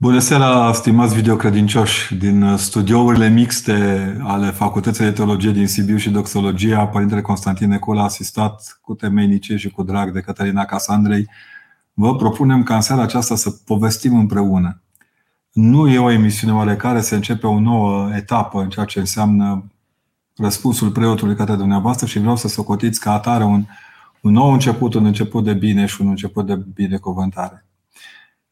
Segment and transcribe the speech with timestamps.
[0.00, 2.14] Bună seara, stimați videocredincioși!
[2.14, 8.78] Din studiourile mixte ale Facultății de Teologie din Sibiu și Doxologia, Părintele Constantin Necula, asistat
[8.82, 11.28] cu temeinice și cu drag de Cătălina Casandrei,
[11.92, 14.82] vă propunem ca în seara aceasta să povestim împreună.
[15.52, 19.64] Nu e o emisiune oarecare, se începe o nouă etapă în ceea ce înseamnă
[20.36, 23.64] răspunsul preotului către dumneavoastră și vreau să socotiți ca atare un,
[24.20, 27.67] un nou început, un început de bine și un început de binecuvântare.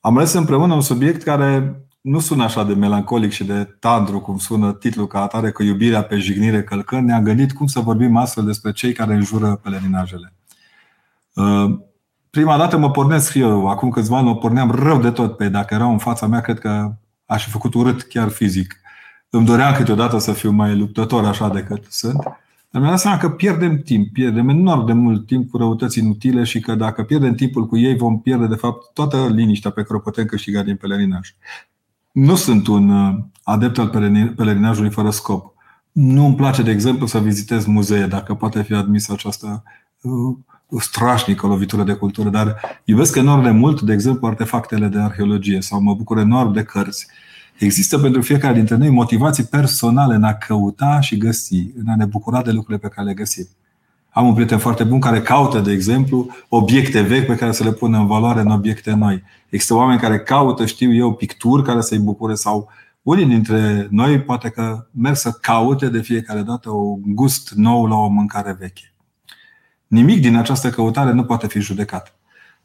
[0.06, 4.38] Am ales împreună un subiect care nu sună așa de melancolic și de tandru cum
[4.38, 7.06] sună titlul ca atare, că iubirea pe jignire călcând.
[7.06, 10.32] Ne-am gândit cum să vorbim astfel despre cei care înjură pelerinajele.
[11.34, 11.78] Uh,
[12.30, 15.74] prima dată mă pornesc eu, acum câțiva ani mă porneam rău de tot pe dacă
[15.74, 16.92] erau în fața mea, cred că
[17.24, 18.80] aș fi făcut urât chiar fizic.
[19.30, 22.18] Îmi doream câteodată să fiu mai luptător așa decât sunt.
[22.70, 26.44] Dar mi-am dat seama că pierdem timp, pierdem enorm de mult timp cu răutăți inutile
[26.44, 29.94] și că dacă pierdem timpul cu ei, vom pierde, de fapt, toată liniștea pe care
[29.94, 31.34] o putem câștiga din pelerinaj.
[32.12, 33.88] Nu sunt un uh, adept al
[34.36, 35.54] pelerinajului fără scop.
[35.92, 39.62] Nu îmi place, de exemplu, să vizitez muzee, dacă poate fi admisă această
[40.00, 40.36] uh,
[40.80, 45.80] strașnică lovitură de cultură, dar iubesc enorm de mult, de exemplu, artefactele de arheologie sau
[45.80, 47.06] mă bucur enorm de cărți.
[47.58, 52.04] Există pentru fiecare dintre noi motivații personale în a căuta și găsi, în a ne
[52.04, 53.46] bucura de lucrurile pe care le găsim.
[54.10, 57.72] Am un prieten foarte bun care caută, de exemplu, obiecte vechi pe care să le
[57.72, 59.22] pună în valoare în obiecte noi.
[59.48, 62.68] Există oameni care caută, știu eu, picturi care să-i bucure sau
[63.02, 67.96] unii dintre noi poate că merg să caute de fiecare dată un gust nou la
[67.96, 68.92] o mâncare veche.
[69.86, 72.14] Nimic din această căutare nu poate fi judecat.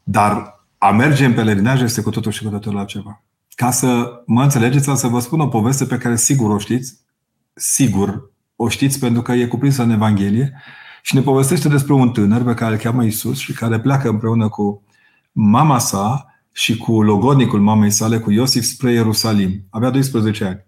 [0.02, 3.22] Dar a merge în pelerinaj este cu totul și cu totul altceva.
[3.54, 6.98] Ca să mă înțelegeți, să vă spun o poveste pe care sigur o știți,
[7.54, 10.62] sigur o știți pentru că e cuprinsă în Evanghelie
[11.02, 14.48] și ne povestește despre un tânăr pe care îl cheamă Isus și care pleacă împreună
[14.48, 14.82] cu
[15.32, 19.66] mama sa și cu logodnicul mamei sale, cu Iosif, spre Ierusalim.
[19.70, 20.64] Avea 12 ani.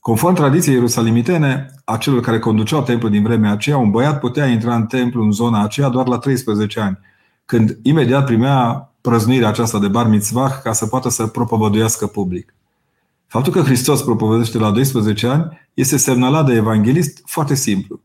[0.00, 4.74] Conform tradiției ierusalimitene, a celor care conduceau templul din vremea aceea, un băiat putea intra
[4.74, 6.98] în templu în zona aceea doar la 13 ani,
[7.44, 12.54] când imediat primea prăznuirea aceasta de bar mitzvah ca să poată să propovăduiască public.
[13.26, 18.00] Faptul că Hristos propovăduiește la 12 ani este semnalat de evanghelist foarte simplu.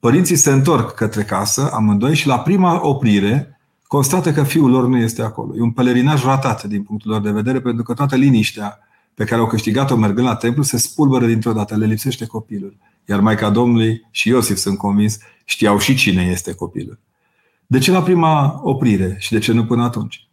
[0.00, 4.96] Părinții se întorc către casă, amândoi, și la prima oprire constată că fiul lor nu
[4.96, 5.56] este acolo.
[5.56, 8.78] E un pelerinaj ratat din punctul lor de vedere, pentru că toată liniștea
[9.14, 12.76] pe care au câștigat-o mergând la templu se spulberă dintr-o dată, le lipsește copilul.
[13.04, 16.98] Iar Maica Domnului și Iosif, sunt convins, știau și cine este copilul.
[17.66, 20.25] De ce la prima oprire și de ce nu până atunci?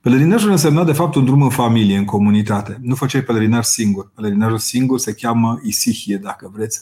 [0.00, 2.78] Pelerinajul însemna de fapt un drum în familie, în comunitate.
[2.80, 4.10] Nu făceai pelerinaj singur.
[4.14, 6.80] Pelerinajul singur se cheamă isihie, dacă vreți.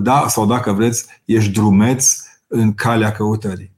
[0.00, 2.16] Da, sau dacă vreți, ești drumeț
[2.46, 3.72] în calea căutării.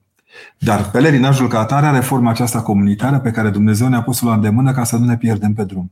[0.59, 4.73] Dar pelerinajul ca atare are forma aceasta comunitară pe care Dumnezeu ne-a pus-o la îndemână
[4.73, 5.91] ca să nu ne pierdem pe drum.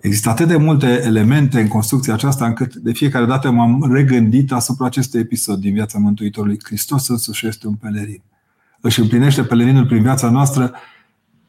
[0.00, 4.86] Există atât de multe elemente în construcția aceasta încât de fiecare dată m-am regândit asupra
[4.86, 6.58] acestui episod din viața Mântuitorului.
[6.62, 8.22] Hristos însuși este un pelerin
[8.80, 10.72] își împlinește pelerinul prin viața noastră,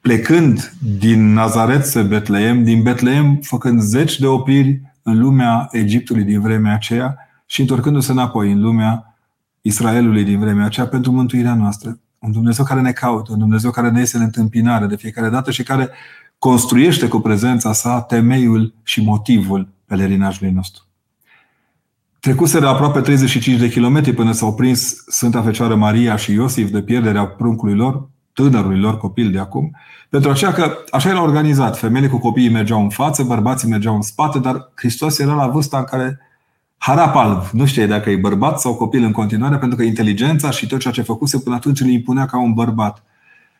[0.02, 6.42] plecând din Nazaret spre Betleem, din Betleem făcând zeci de opriri în lumea Egiptului din
[6.42, 9.16] vremea aceea și întorcându-se înapoi în lumea
[9.62, 12.00] Israelului din vremea aceea pentru mântuirea noastră.
[12.20, 15.52] Un Dumnezeu care ne caută, un Dumnezeu care ne iese în întâmpinare de fiecare dată
[15.52, 15.90] și care
[16.38, 20.84] construiește cu prezența sa temeiul și motivul pelerinajului nostru.
[22.20, 27.26] Trecuseră aproape 35 de kilometri până s-au prins Sfânta Fecioară Maria și Iosif de pierderea
[27.26, 29.76] pruncului lor, tânărului lor copil de acum,
[30.10, 31.78] pentru aceea că așa era organizat.
[31.78, 35.78] Femeile cu copiii mergeau în față, bărbații mergeau în spate, dar Hristos era la vârsta
[35.78, 36.20] în care
[36.78, 37.44] harap alb.
[37.52, 40.94] Nu știe dacă e bărbat sau copil în continuare, pentru că inteligența și tot ceea
[40.94, 43.04] ce făcuse până atunci îl impunea ca un bărbat.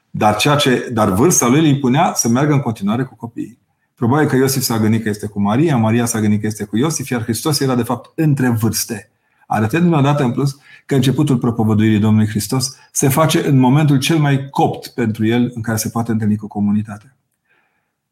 [0.10, 3.60] Dar, ceea ce, dar vârsta lui îl impunea să meargă în continuare cu copiii.
[3.96, 6.78] Probabil că Iosif s-a gândit că este cu Maria, Maria s-a gândit că este cu
[6.78, 9.11] Iosif, iar Hristos era de fapt între vârste.
[9.54, 14.50] Arătându-ne odată în plus că începutul propovăduirii Domnului Hristos se face în momentul cel mai
[14.50, 17.18] copt pentru el în care se poate întâlni cu comunitatea.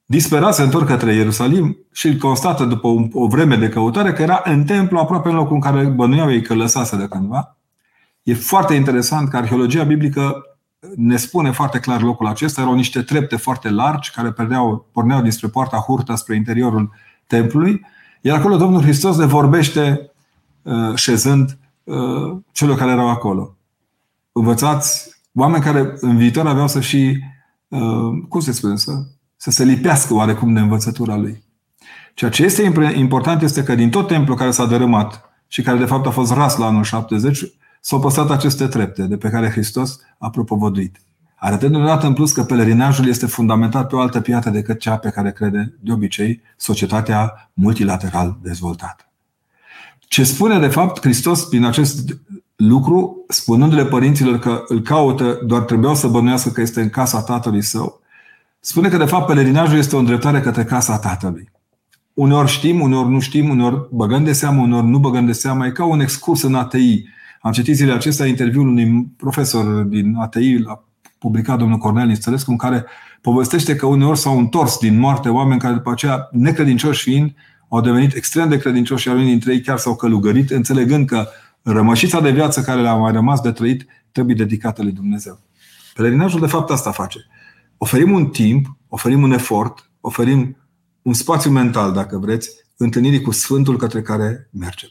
[0.06, 4.41] Disperat se întorc către Ierusalim și îl constată după o vreme de căutare că era
[4.46, 7.58] în templu aproape în locul în care bănuiau ei că lăsase de cândva.
[8.24, 10.44] E foarte interesant că arheologia biblică
[10.96, 12.62] ne spune foarte clar locul acesta.
[12.62, 16.92] Erau niște trepte foarte largi care perdeau, porneau dinspre poarta Hurta spre interiorul
[17.28, 17.85] templului.
[18.22, 20.09] Iar acolo Domnul Hristos le vorbește uh,
[20.96, 23.58] șezând uh, celor care erau acolo.
[24.32, 27.24] Învățați oameni care în viitor aveau să și,
[27.68, 27.80] uh,
[28.30, 28.92] cum se spune, să,
[29.36, 31.44] să se lipească oarecum de învățătura lui.
[32.14, 35.86] Ceea ce este important este că din tot templul care s-a dărâmat și care de
[35.86, 37.44] fapt a fost ras la anul 70,
[37.82, 41.02] s-au păstrat aceste trepte de pe care Hristos a propovăduit.
[41.36, 45.10] arătând odată în plus că pelerinajul este fundamentat pe o altă piață decât cea pe
[45.10, 49.09] care crede de obicei societatea multilateral dezvoltată.
[50.09, 52.17] Ce spune de fapt Hristos prin acest
[52.56, 57.61] lucru, spunându-le părinților că îl caută, doar trebuiau să bănuiască că este în casa tatălui
[57.61, 58.02] său,
[58.59, 61.52] spune că de fapt pelerinajul este o îndreptare către casa tatălui.
[62.14, 65.66] Uneori știm, uneori nu știm, uneori băgăm de seamă, uneori nu băgăm de seamă.
[65.66, 67.03] E ca un excurs în ATI.
[67.41, 70.84] Am citit zilele acestea interviul unui profesor din ATI, l-a
[71.17, 72.85] publicat domnul Cornel Nistărescu, în care
[73.22, 77.34] povestește că uneori s-au întors din moarte oameni care după aceea, necredincioși fiind,
[77.70, 81.28] au devenit extrem de credincioși și unii dintre ei chiar s-au călugărit, înțelegând că
[81.62, 85.40] rămășița de viață care le-a mai rămas de trăit trebuie dedicată lui Dumnezeu.
[85.94, 87.20] Pelerinajul de fapt asta face.
[87.78, 90.58] Oferim un timp, oferim un efort, oferim
[91.02, 94.90] un spațiu mental, dacă vreți, întâlnirii cu Sfântul către care mergem.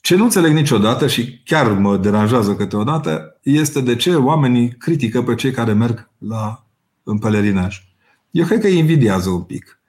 [0.00, 5.34] Ce nu înțeleg niciodată și chiar mă deranjează câteodată este de ce oamenii critică pe
[5.34, 6.66] cei care merg la,
[7.02, 7.82] în pelerinaj.
[8.30, 9.79] Eu cred că îi invidiază un pic.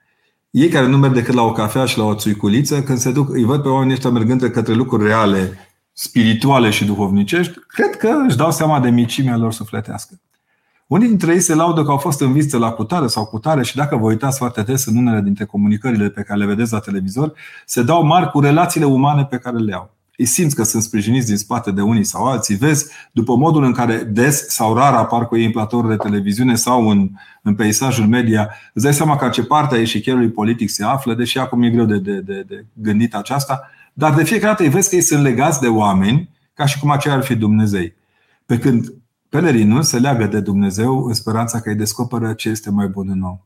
[0.52, 3.28] Ei care nu merg decât la o cafea și la o țuiculiță, când se duc,
[3.30, 5.58] îi văd pe oamenii ăștia mergând către lucruri reale,
[5.92, 10.20] spirituale și duhovnicești, cred că își dau seama de micimea lor sufletească.
[10.86, 13.76] Unii dintre ei se laudă că au fost în vizită la cutare sau cutare și
[13.76, 17.32] dacă vă uitați foarte des în unele dintre comunicările pe care le vedeți la televizor,
[17.66, 19.94] se dau mari cu relațiile umane pe care le au.
[20.16, 23.72] Îi simți că sunt sprijiniți din spate de unii sau alții, vezi după modul în
[23.72, 27.10] care des sau rar apar cu ei în platourile de televiziune sau în,
[27.42, 31.38] în peisajul media, îți dai seama că ce parte a eșichierului politic se află, deși
[31.38, 34.88] acum e greu de, de, de, de gândit aceasta, dar de fiecare dată îi vezi
[34.88, 37.94] că ei sunt legați de oameni ca și cum aceia ar fi Dumnezei.
[38.46, 38.92] Pe când
[39.28, 43.22] Pelerinul se leagă de Dumnezeu în speranța că îi descoperă ce este mai bun în
[43.22, 43.38] om.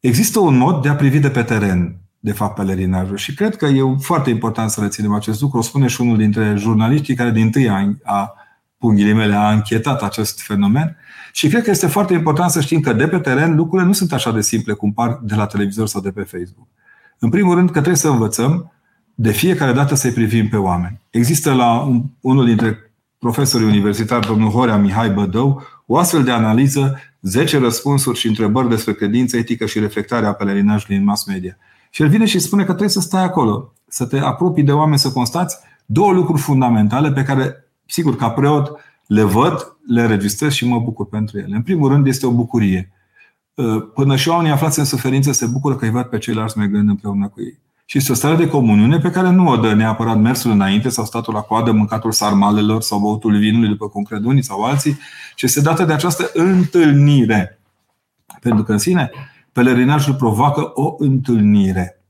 [0.00, 3.66] Există un mod de a privi de pe teren, de fapt, pelerinajul și cred că
[3.66, 5.58] e foarte important să reținem acest lucru.
[5.58, 8.34] O spune și unul dintre jurnaliștii care din tâi a, a
[8.88, 10.96] mele, a închetat acest fenomen
[11.32, 14.12] și cred că este foarte important să știm că de pe teren lucrurile nu sunt
[14.12, 16.68] așa de simple cum par de la televizor sau de pe Facebook.
[17.18, 18.72] În primul rând că trebuie să învățăm
[19.14, 21.00] de fiecare dată să-i privim pe oameni.
[21.10, 27.58] Există la unul dintre profesorii universitari, domnul Horea Mihai Bădău, o astfel de analiză, 10
[27.58, 31.56] răspunsuri și întrebări despre credință, etică și reflectarea pelerinajului în mass media.
[31.90, 34.98] Și el vine și spune că trebuie să stai acolo, să te apropii de oameni,
[34.98, 35.56] să constați
[35.86, 37.54] două lucruri fundamentale pe care,
[37.86, 38.72] sigur, ca preot,
[39.06, 41.56] le văd, le registrez și mă bucur pentru ele.
[41.56, 42.92] În primul rând, este o bucurie.
[43.94, 47.28] Până și oamenii aflați în suferință se bucură că îi văd pe ceilalți mergând împreună
[47.28, 47.58] cu ei
[47.90, 51.04] și este o stare de comuniune pe care nu o dă neapărat mersul înainte sau
[51.04, 54.98] statul la coadă, mâncatul sarmalelor sau băutul vinului, după cum cred unii sau alții,
[55.34, 57.58] ci este dată de această întâlnire.
[58.40, 59.10] Pentru că în sine
[59.52, 62.04] pelerinajul provoacă o întâlnire.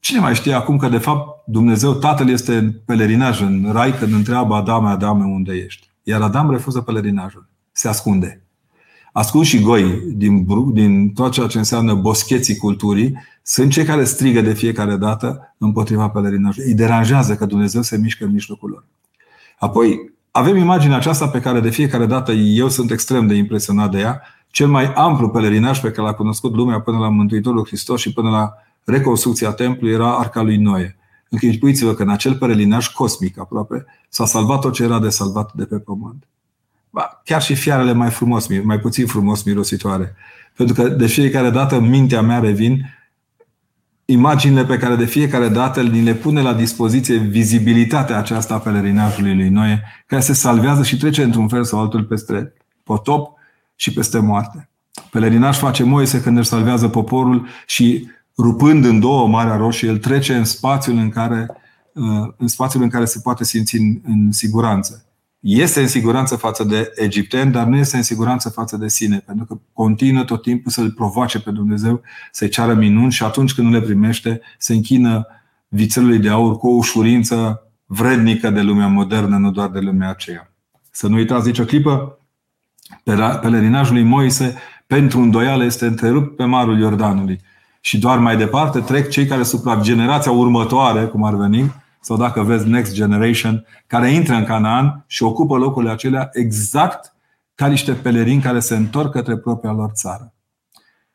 [0.00, 4.12] Cine mai știe acum că de fapt Dumnezeu Tatăl este în pelerinaj în rai când
[4.12, 5.90] întreabă Adame, Adame, unde ești?
[6.02, 7.48] Iar Adam refuză pelerinajul.
[7.72, 8.42] Se ascunde
[9.12, 14.40] ascunși și goi din, din tot ceea ce înseamnă boscheții culturii, sunt cei care strigă
[14.40, 16.68] de fiecare dată împotriva pelerinajului.
[16.68, 18.84] Îi deranjează că Dumnezeu se mișcă în mijlocul lor.
[19.58, 23.98] Apoi, avem imaginea aceasta pe care de fiecare dată eu sunt extrem de impresionat de
[23.98, 24.22] ea,
[24.52, 28.30] cel mai amplu pelerinaj pe care l-a cunoscut lumea până la Mântuitorul Hristos și până
[28.30, 28.52] la
[28.84, 30.96] reconstrucția templului era Arca lui Noe.
[31.28, 35.64] Închipuiți-vă că în acel pelerinaj cosmic aproape s-a salvat tot ce era de salvat de
[35.64, 36.26] pe pământ.
[36.90, 40.14] Ba, chiar și fiarele mai frumos, mai puțin frumos mirositoare.
[40.56, 42.94] Pentru că de fiecare dată în mintea mea revin
[44.04, 49.34] imaginile pe care de fiecare dată ni le pune la dispoziție vizibilitatea aceasta a pelerinajului
[49.34, 53.40] lui Noe, care se salvează și trece într-un fel sau altul peste potop
[53.82, 54.68] și peste moarte.
[55.10, 58.08] Pelerinaj face Moise când își salvează poporul și
[58.38, 61.46] rupând în două Marea Roșie, el trece în spațiul în care,
[62.36, 65.06] în spațiul în care se poate simți în, în siguranță
[65.40, 69.44] este în siguranță față de egipteni, dar nu este în siguranță față de sine, pentru
[69.44, 73.72] că continuă tot timpul să-L provoace pe Dumnezeu, să-i ceară minuni și atunci când nu
[73.72, 75.26] le primește, se închină
[75.68, 80.52] vițelului de aur cu o ușurință vrednică de lumea modernă, nu doar de lumea aceea.
[80.90, 82.16] Să nu uitați nicio clipă,
[83.40, 84.56] pelerinajul lui Moise
[84.86, 87.40] pentru îndoială este întrerupt pe marul Iordanului.
[87.80, 92.42] Și doar mai departe trec cei care supra generația următoare, cum ar veni, sau dacă
[92.42, 97.14] vezi Next Generation, care intră în Canaan și ocupă locurile acelea exact
[97.54, 100.32] ca niște pelerini care se întorc către propria lor țară.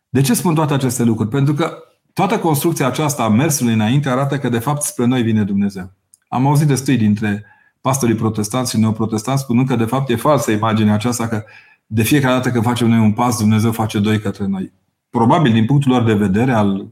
[0.09, 1.29] De ce spun toate aceste lucruri?
[1.29, 1.77] Pentru că
[2.13, 5.91] toată construcția aceasta a mersului înainte arată că de fapt spre noi vine Dumnezeu.
[6.27, 7.45] Am auzit destui dintre
[7.81, 11.43] pastorii protestanți și neoprotestanți spunând că de fapt e falsă imaginea aceasta că
[11.87, 14.71] de fiecare dată când facem noi un pas, Dumnezeu face doi către noi.
[15.09, 16.87] Probabil din punctul lor de vedere al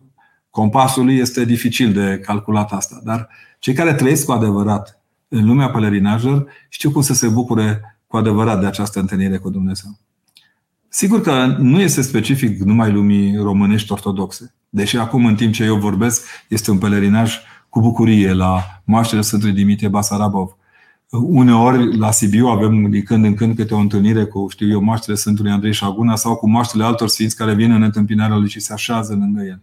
[0.50, 6.48] compasului este dificil de calculat asta, dar cei care trăiesc cu adevărat în lumea pelerinajilor
[6.70, 9.98] știu cum să se bucure cu adevărat de această întâlnire cu Dumnezeu.
[10.88, 14.54] Sigur că nu este specific numai lumii românești ortodoxe.
[14.70, 17.38] Deși acum, în timp ce eu vorbesc, este un pelerinaj
[17.70, 20.56] cu bucurie la moaștele Sfântului Dimitrie Basarabov.
[21.10, 25.18] Uneori, la Sibiu, avem din când în când câte o întâlnire cu, știu eu, moaștele
[25.18, 28.74] Sfântului Andrei Șaguna sau cu moaștele altor sfinți care vin în întâmpinarea lui și se
[28.74, 29.62] așează lângă el.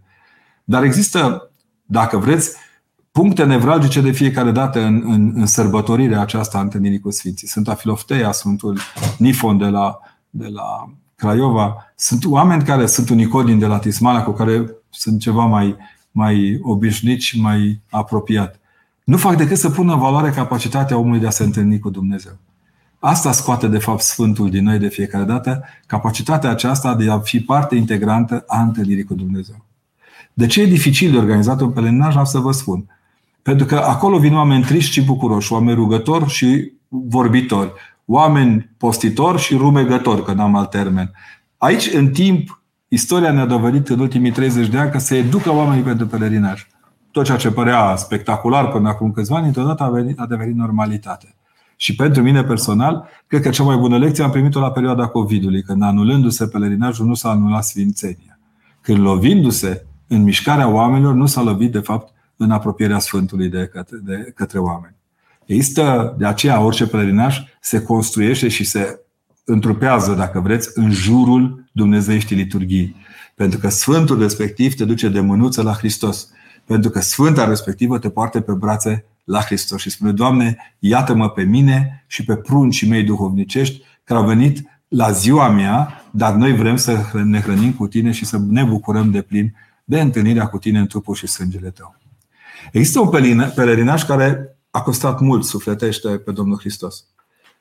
[0.65, 1.51] Dar există,
[1.85, 2.57] dacă vreți,
[3.13, 7.49] puncte nevralgice de fiecare dată în, în, în sărbătorirea aceasta a întâlnirii cu Sfinții.
[7.49, 8.79] Sunt Afilofteia, Sfântul
[9.19, 9.99] Nifon de la,
[10.31, 11.93] de la Craiova.
[11.97, 15.77] Sunt oameni care sunt unicodini de la Tismala, cu care sunt ceva mai,
[16.11, 18.61] mai obișnuit și mai apropiat.
[19.05, 22.33] Nu fac decât să pună în valoare capacitatea omului de a se întâlni cu Dumnezeu.
[22.99, 27.41] Asta scoate, de fapt, Sfântul din noi de fiecare dată, capacitatea aceasta de a fi
[27.41, 29.65] parte integrantă a întâlnirii cu Dumnezeu.
[30.33, 32.17] De ce e dificil de organizat un pelerinaj?
[32.17, 32.85] Am să vă spun.
[33.43, 37.73] Pentru că acolo vin oameni triști și bucuroși, oameni rugători și vorbitori,
[38.05, 41.11] oameni postitori și rumegători, că n-am alt termen.
[41.59, 45.83] Aici, în timp, istoria ne-a dovedit în ultimii 30 de ani că se educă oamenii
[45.83, 46.67] pentru pelerinaj.
[47.13, 51.35] Tot ceea ce părea spectacular până acum câțiva ani, întotdeauna a, venit, a devenit normalitate.
[51.77, 55.63] Și pentru mine personal, cred că cea mai bună lecție am primit-o la perioada COVID-ului,
[55.63, 58.39] când anulându-se pelerinajul nu s-a anulat sfințenia.
[58.81, 63.97] Când lovindu-se în mișcarea oamenilor, nu s-a lovit de fapt în apropierea Sfântului de către,
[64.03, 64.95] de către oameni.
[65.47, 69.01] Există, de aceea, orice pelerinaj se construiește și se
[69.45, 72.97] întrupează, dacă vreți, în jurul Dumnezeieștii liturghii.
[73.35, 76.29] Pentru că Sfântul respectiv te duce de mânuță la Hristos.
[76.65, 81.43] Pentru că Sfânta respectivă te poartă pe brațe la Hristos și spune, Doamne, iată-mă pe
[81.43, 86.77] mine și pe pruncii mei duhovnicești care au venit la ziua mea, dar noi vrem
[86.77, 89.55] să ne hrănim cu tine și să ne bucurăm de plin
[89.85, 91.97] de întâlnirea cu tine în trupul și sângele tău.
[92.73, 93.11] Există un
[93.55, 97.05] pelerinaj care a costat mult sufletește pe Domnul Hristos.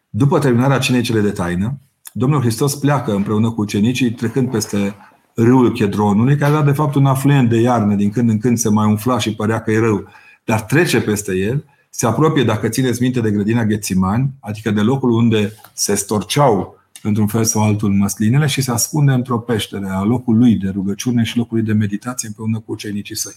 [0.09, 1.79] După terminarea cinei cele de taină,
[2.13, 4.95] Domnul Hristos pleacă împreună cu ucenicii trecând peste
[5.33, 8.69] râul Chedronului, care era de fapt un afluent de iarnă, din când în când se
[8.69, 10.07] mai umfla și părea că e rău,
[10.45, 15.09] dar trece peste el, se apropie, dacă țineți minte, de grădina Ghețimani, adică de locul
[15.09, 20.55] unde se storceau într-un fel sau altul măslinele și se ascunde într-o peștere a locului
[20.55, 23.35] de rugăciune și locului de meditație împreună cu ucenicii săi.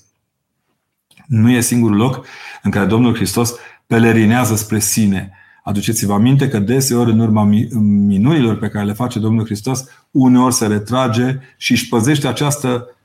[1.27, 2.27] Nu e singurul loc
[2.63, 3.55] în care Domnul Hristos
[3.87, 5.33] pelerinează spre sine.
[5.64, 7.44] Aduceți-vă aminte că deseori în urma
[7.80, 12.97] minunilor pe care le face Domnul Hristos, uneori se retrage și își păzește această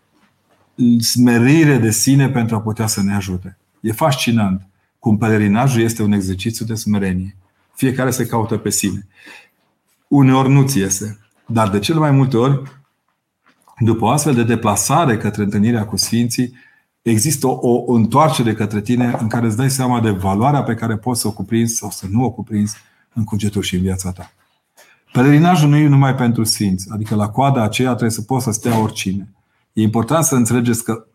[1.00, 3.58] smerire de sine pentru a putea să ne ajute.
[3.82, 4.68] E fascinant
[5.00, 7.36] cum pelerinajul este un exercițiu de smerenie.
[7.76, 9.08] Fiecare se caută pe sine.
[10.08, 12.62] Uneori nu ți iese, dar de cele mai multe ori,
[13.80, 16.54] după o astfel de deplasare către întâlnirea cu Sfinții,
[17.10, 20.98] există o, o întoarcere către tine în care îți dai seama de valoarea pe care
[20.98, 22.76] poți să o cuprinzi sau să nu o cuprinzi
[23.14, 24.32] în cugetul și în viața ta.
[25.12, 28.80] Pelerinajul nu e numai pentru sfinți, adică la coada aceea trebuie să poți să stea
[28.80, 29.34] oricine.
[29.74, 31.06] E important să înțelegeți că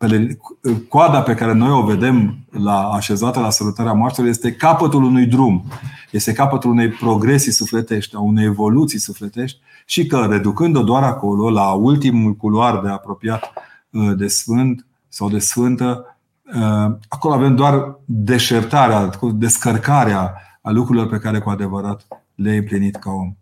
[0.88, 5.64] coada pe care noi o vedem la așezată la sărutarea moaștelor este capătul unui drum,
[6.10, 11.72] este capătul unei progresii sufletești, a unei evoluții sufletești și că reducând-o doar acolo, la
[11.72, 13.52] ultimul culoar de apropiat
[13.90, 16.16] uh, de Sfânt, sau de sfântă,
[16.54, 23.11] uh, acolo avem doar deșertarea, descărcarea a lucrurilor pe care cu adevărat le-ai împlinit ca
[23.11, 23.37] om.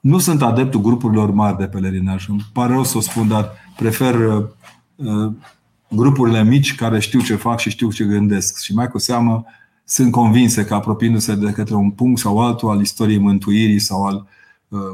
[0.00, 2.28] Nu sunt adeptul grupurilor mari de pelerinaj.
[2.28, 4.44] Îmi pare rău să o spun, dar prefer uh,
[4.94, 5.32] uh,
[5.88, 8.62] grupurile mici care știu ce fac și știu ce gândesc.
[8.62, 9.44] Și mai cu seamă
[9.84, 14.26] sunt convinse că apropiindu-se de către un punct sau altul al istoriei mântuirii sau al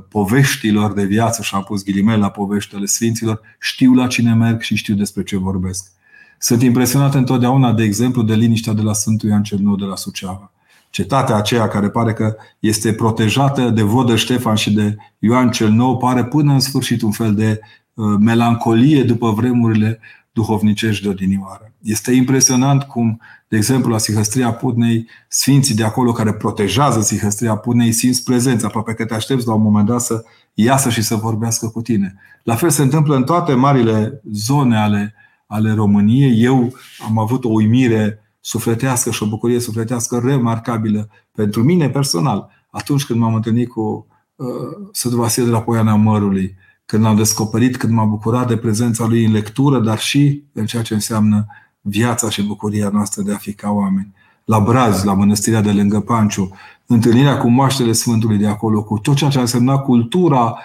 [0.09, 4.75] poveștilor de viață, și am pus ghilimele la poveștile Sfinților, știu la cine merg și
[4.75, 5.99] știu despre ce vorbesc.
[6.43, 9.97] Sunt impresionat întotdeauna, de exemplu, de liniștea de la Sfântul Ioan cel Nou de la
[9.97, 10.53] Suceava.
[10.91, 15.97] Cetatea aceea care pare că este protejată de Vodă Ștefan și de Ioan cel Nou
[15.97, 17.61] pare până în sfârșit un fel de
[17.95, 20.01] uh, melancolie după vremurile
[20.33, 21.73] duhovnicești de odinioară.
[21.83, 27.93] Este impresionant cum, de exemplu, la Sihăstria Putnei, sfinții de acolo care protejează Sihăstria Putnei
[27.93, 31.67] simți prezența, aproape că te aștepți la un moment dat să iasă și să vorbească
[31.67, 32.15] cu tine.
[32.43, 35.15] La fel se întâmplă în toate marile zone ale
[35.51, 36.43] ale României.
[36.43, 36.73] Eu
[37.07, 43.19] am avut o uimire sufletească și o bucurie sufletească remarcabilă pentru mine personal atunci când
[43.19, 44.47] m-am întâlnit cu uh,
[44.93, 49.25] Sfântul Vasile de la Poiana Mărului, când l-am descoperit, când m-am bucurat de prezența lui
[49.25, 51.47] în lectură, dar și în ceea ce înseamnă
[51.81, 54.15] viața și bucuria noastră de a fi ca oameni.
[54.45, 56.51] La Braz, la mănăstirea de lângă Panciu,
[56.87, 60.59] întâlnirea cu moaștele Sfântului de acolo, cu tot ceea ce a însemnat cultura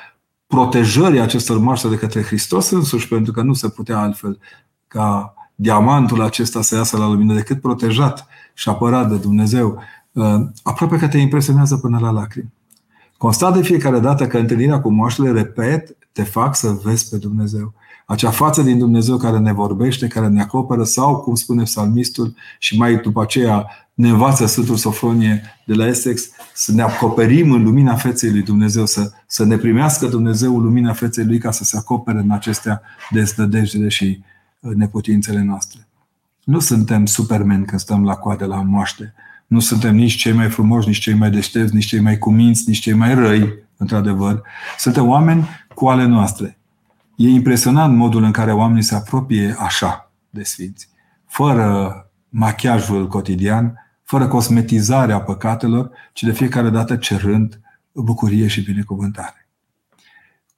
[0.48, 4.40] protejării acestor moaște de către Hristos însuși, pentru că nu se putea altfel
[4.96, 9.80] ca diamantul acesta să iasă la lumină decât protejat și apărat de Dumnezeu,
[10.12, 12.54] uh, aproape că te impresionează până la lacrimi.
[13.18, 17.74] Constat de fiecare dată că întâlnirea cu moaștele, repet, te fac să vezi pe Dumnezeu.
[18.06, 22.78] Acea față din Dumnezeu care ne vorbește, care ne acoperă sau, cum spune psalmistul, și
[22.78, 27.96] mai după aceea ne învață Sfântul Sofronie de la Essex, să ne acoperim în lumina
[27.96, 32.20] feței lui Dumnezeu, să, să ne primească Dumnezeu lumina feței lui ca să se acopere
[32.20, 34.34] în acestea desnădejdele și uh,
[34.76, 35.88] neputințele noastre.
[36.44, 39.14] Nu suntem supermeni când stăm la coadă la moaște.
[39.48, 42.80] Nu suntem nici cei mai frumoși, nici cei mai deștepți, nici cei mai cuminți, nici
[42.80, 44.42] cei mai răi, într-adevăr.
[44.78, 46.58] Suntem oameni cu ale noastre.
[47.16, 50.90] E impresionant modul în care oamenii se apropie așa de sfinți,
[51.26, 51.96] fără
[52.30, 57.60] machiajul cotidian, fără cosmetizarea păcatelor, ci de fiecare dată cerând
[57.92, 59.45] bucurie și binecuvântare.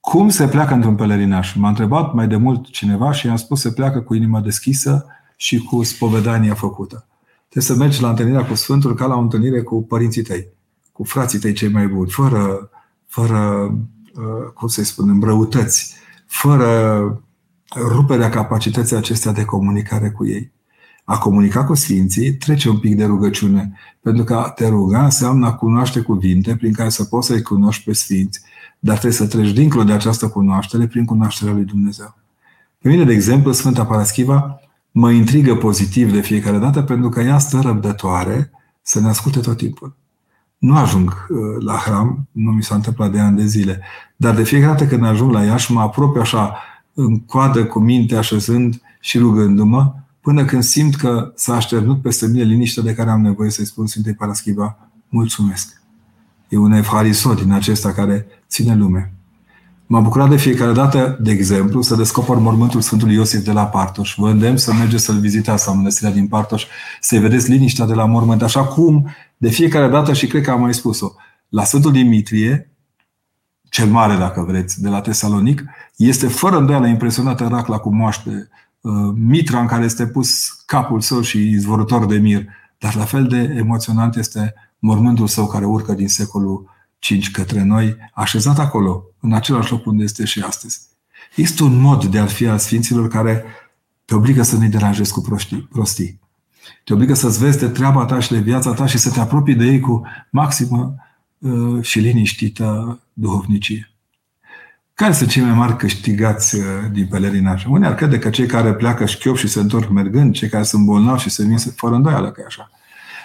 [0.09, 1.55] Cum se pleacă într-un pelerinaj?
[1.55, 5.63] M-a întrebat mai de mult cineva și i-am spus se pleacă cu inima deschisă și
[5.63, 7.07] cu spovedania făcută.
[7.49, 10.47] Trebuie să mergi la întâlnirea cu Sfântul ca la o întâlnire cu părinții tăi,
[10.91, 12.69] cu frații tăi cei mai buni, fără,
[13.07, 13.71] fără
[14.15, 15.95] uh, cum să-i spunem, răutăți,
[16.27, 17.21] fără
[17.75, 20.51] ruperea capacității acestea de comunicare cu ei.
[21.03, 25.45] A comunica cu Sfinții trece un pic de rugăciune, pentru că a te ruga înseamnă
[25.45, 28.41] a cunoaște cuvinte prin care să poți să-i cunoști pe Sfinți,
[28.79, 32.15] dar trebuie să treci dincolo de această cunoaștere prin cunoașterea lui Dumnezeu.
[32.81, 34.59] Pe mine, de exemplu, Sfânta Paraschiva
[34.91, 39.57] mă intrigă pozitiv de fiecare dată pentru că ea stă răbdătoare să ne asculte tot
[39.57, 39.95] timpul.
[40.57, 43.81] Nu ajung uh, la hram, nu mi s-a întâmplat de ani de zile,
[44.15, 46.55] dar de fiecare dată când ajung la ea și mă apropie așa
[46.93, 52.43] în coadă cu minte, așezând și rugându-mă, până când simt că s-a așternut peste mine
[52.43, 54.77] liniștea de care am nevoie să-i spun Sfintei Paraschiva,
[55.09, 55.76] mulțumesc.
[56.49, 59.11] E un efharisot din acesta care ține lume.
[59.85, 64.15] M-am bucurat de fiecare dată, de exemplu, să descoper mormântul Sfântului Iosif de la Partoș.
[64.17, 66.65] Vă îndemn să mergeți să-l vizitați la mănăstirea din Partoș,
[67.01, 70.61] să-i vedeți liniștea de la mormânt, așa cum de fiecare dată, și cred că am
[70.61, 71.11] mai spus-o,
[71.49, 72.71] la Sfântul Dimitrie,
[73.69, 75.63] cel mare, dacă vreți, de la Tesalonic,
[75.95, 78.49] este fără îndoială impresionată racla cu moaște,
[78.81, 82.45] uh, mitra în care este pus capul său și izvorător de mir,
[82.77, 87.95] dar la fel de emoționant este mormântul său care urcă din secolul 5 către noi,
[88.13, 90.79] așezat acolo, în același loc unde este și astăzi.
[91.35, 93.43] Este un mod de a fi al Sfinților care
[94.05, 95.67] te obligă să nu-i deranjezi cu prostii.
[95.71, 96.19] prostii.
[96.83, 99.55] Te obligă să-ți vezi de treaba ta și de viața ta și să te apropii
[99.55, 100.95] de ei cu maximă
[101.37, 103.91] uh, și liniștită duhovnicie.
[104.93, 107.65] Care sunt cei mai mari câștigați uh, din pelerinaj?
[107.65, 110.85] Unii ar crede că cei care pleacă șchiop și se întorc mergând, cei care sunt
[110.85, 112.71] bolnavi și se vin fără îndoială că e așa.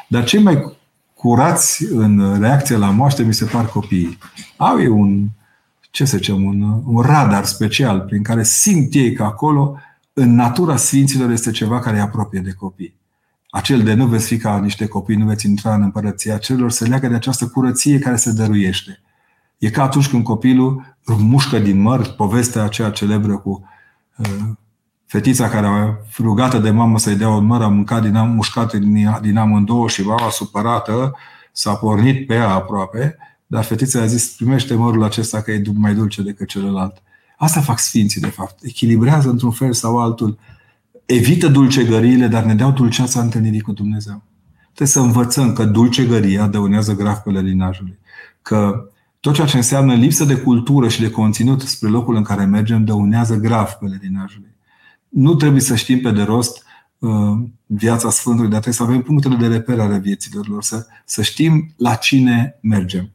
[0.09, 0.77] Dar cei mai
[1.23, 4.19] curați în reacție la moaște, mi se par copiii.
[4.57, 5.29] Au ei un,
[5.91, 9.77] ce să zicem, un, un radar special prin care simt ei că acolo,
[10.13, 12.95] în natura Sfinților, este ceva care îi apropie de copii.
[13.51, 16.85] Acel de nu veți fi ca niște copii, nu veți intra în împărăția celor, se
[16.85, 19.01] leagă de această curăție care se dăruiește.
[19.59, 23.69] E ca atunci când copilul mușcă din măr, povestea aceea celebră cu
[24.17, 24.27] uh,
[25.13, 28.75] fetița care a rugată de mamă să-i dea un măr, a mâncat din am, mușcat
[28.75, 31.15] din, din amândouă și mama supărată
[31.53, 35.95] s-a pornit pe ea aproape, dar fetița a zis, primește mărul acesta că e mai
[35.95, 37.03] dulce decât celălalt.
[37.37, 38.63] Asta fac sfinții, de fapt.
[38.63, 40.39] Echilibrează într-un fel sau altul.
[41.07, 44.23] Evită dulcegăriile, dar ne dau dulceața întâlnirii cu Dumnezeu.
[44.63, 47.99] Trebuie să învățăm că dulcegăria dăunează grav pelerinajului.
[48.43, 48.87] Că
[49.21, 52.85] tot ceea ce înseamnă lipsă de cultură și de conținut spre locul în care mergem
[52.85, 54.52] dăunează grav pelerinajului
[55.13, 56.63] nu trebuie să știm pe de rost
[56.99, 57.11] uh,
[57.67, 61.73] viața Sfântului, dar trebuie să avem punctele de reper ale vieților lor, să, să știm
[61.77, 63.11] la cine mergem.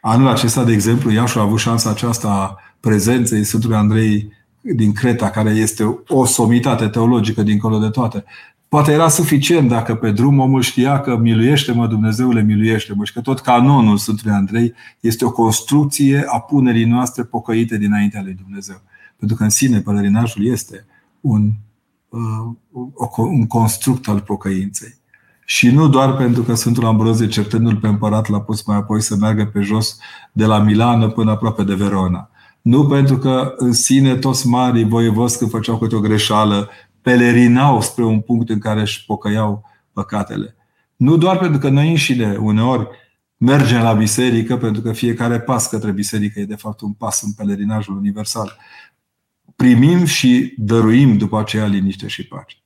[0.00, 5.30] Anul acesta, de exemplu, Iașu a avut șansa aceasta a prezenței Sfântului Andrei din Creta,
[5.30, 8.24] care este o somitate teologică dincolo de toate.
[8.68, 13.40] Poate era suficient dacă pe drum omul știa că miluiește-mă Dumnezeule, miluiește-mă și că tot
[13.40, 18.82] canonul Sfântului Andrei este o construcție a punerii noastre pocăite dinaintea lui Dumnezeu.
[19.16, 20.86] Pentru că în sine pălărinajul este
[21.22, 21.50] un,
[22.08, 25.00] uh, un construct al pocăinței.
[25.44, 29.16] Și nu doar pentru că Sfântul Ambrozie, certându-l pe împărat, l-a pus mai apoi să
[29.16, 29.98] meargă pe jos
[30.32, 32.30] de la Milano până aproape de Verona.
[32.62, 36.68] Nu pentru că în sine toți marii voievozi când făceau câte o greșeală,
[37.00, 40.56] pelerinau spre un punct în care își pocăiau păcatele.
[40.96, 42.88] Nu doar pentru că noi înșine uneori
[43.36, 47.32] mergem la biserică, pentru că fiecare pas către biserică e de fapt un pas în
[47.32, 48.56] pelerinajul universal,
[49.56, 52.56] primim și dăruim după aceea liniște și pace.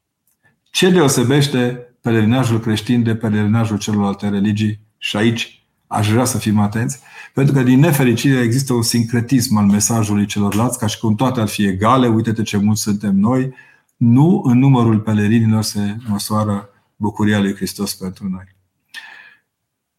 [0.70, 4.80] Ce deosebește pelerinajul creștin de pelerinajul celorlalte religii?
[4.98, 6.98] Și aici aș vrea să fim atenți,
[7.34, 11.48] pentru că din nefericire există un sincretism al mesajului celorlalți, ca și cum toate ar
[11.48, 13.54] fi egale, uite-te ce mulți suntem noi,
[13.96, 18.55] nu în numărul pelerinilor se măsoară bucuria lui Hristos pentru noi.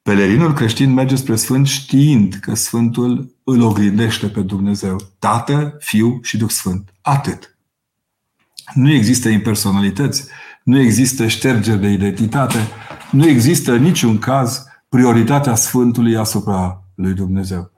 [0.07, 4.97] Pelerinul creștin merge spre Sfânt știind că Sfântul îl oglindește pe Dumnezeu.
[5.19, 6.93] Tată, Fiu și Duh Sfânt.
[7.01, 7.57] Atât.
[8.73, 10.27] Nu există impersonalități,
[10.63, 12.57] nu există ștergeri de identitate,
[13.11, 17.71] nu există în niciun caz prioritatea Sfântului asupra lui Dumnezeu.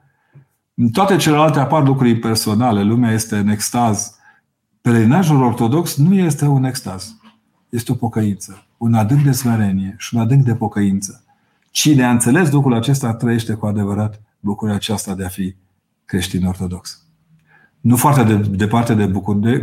[0.74, 4.14] În toate celelalte apar lucruri personale, lumea este în extaz.
[4.80, 7.16] Pelerinajul ortodox nu este un extaz,
[7.68, 11.24] este o pocăință, un adânc de smerenie și un adânc de pocăință.
[11.70, 15.54] Cine a înțeles lucrul acesta trăiește cu adevărat bucuria aceasta de a fi
[16.04, 17.04] creștin ortodox.
[17.80, 19.06] Nu foarte de, departe de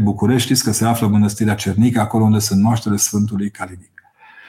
[0.01, 3.91] București, știți că se află mănăstirea Cernic, acolo unde sunt moaștele Sfântului Calinic.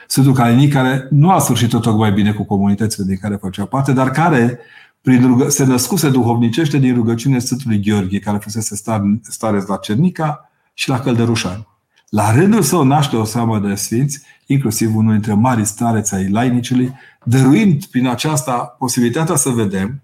[0.07, 4.11] Sfântul Calinic, care nu a sfârșit tocmai bine cu comunitățile din care făcea parte, dar
[4.11, 4.59] care
[5.01, 8.75] prin rugă, se născuse duhovnicește din rugăciune Sfântului Gheorghe, care fusese
[9.21, 11.67] stareț la Cernica și la Căldărușani.
[12.09, 16.93] La rândul său naște o seamă de sfinți, inclusiv unul dintre mari stareți ai lainicului,
[17.23, 20.01] dăruind prin aceasta posibilitatea să vedem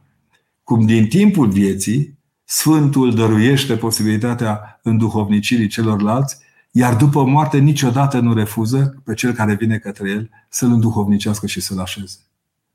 [0.63, 2.15] cum din timpul vieții
[2.47, 6.37] Sfântul dăruiește posibilitatea înduhovnicirii celorlalți,
[6.71, 11.61] iar după moarte niciodată nu refuză pe cel care vine către el să-l înduhovnicească și
[11.61, 12.17] să-l așeze.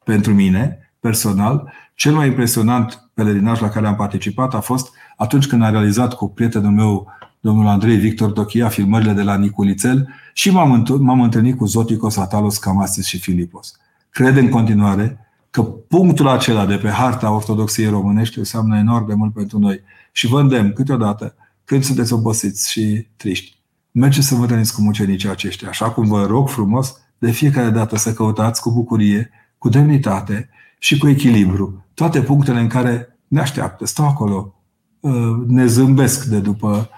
[0.05, 5.63] Pentru mine, personal, cel mai impresionant pelerinaj la care am participat a fost atunci când
[5.63, 11.21] a realizat cu prietenul meu, domnul Andrei Victor Dochia, filmările de la Niculițel și m-am
[11.21, 13.77] întâlnit cu Zoticos, Atalos, Camasis și Filipos.
[14.11, 15.19] Cred în continuare
[15.51, 19.81] că punctul acela de pe harta ortodoxiei românești înseamnă enorm de mult pentru noi.
[20.13, 23.59] Și vă îndemn câteodată, când sunteți obosiți și triști,
[23.91, 27.97] mergeți să vă întâlniți cu mucenicii aceștia, așa cum vă rog frumos de fiecare dată
[27.97, 30.49] să căutați cu bucurie, cu demnitate
[30.79, 34.55] și cu echilibru toate punctele în care ne așteaptă, stau acolo,
[35.01, 35.13] uh,
[35.47, 36.91] ne zâmbesc de după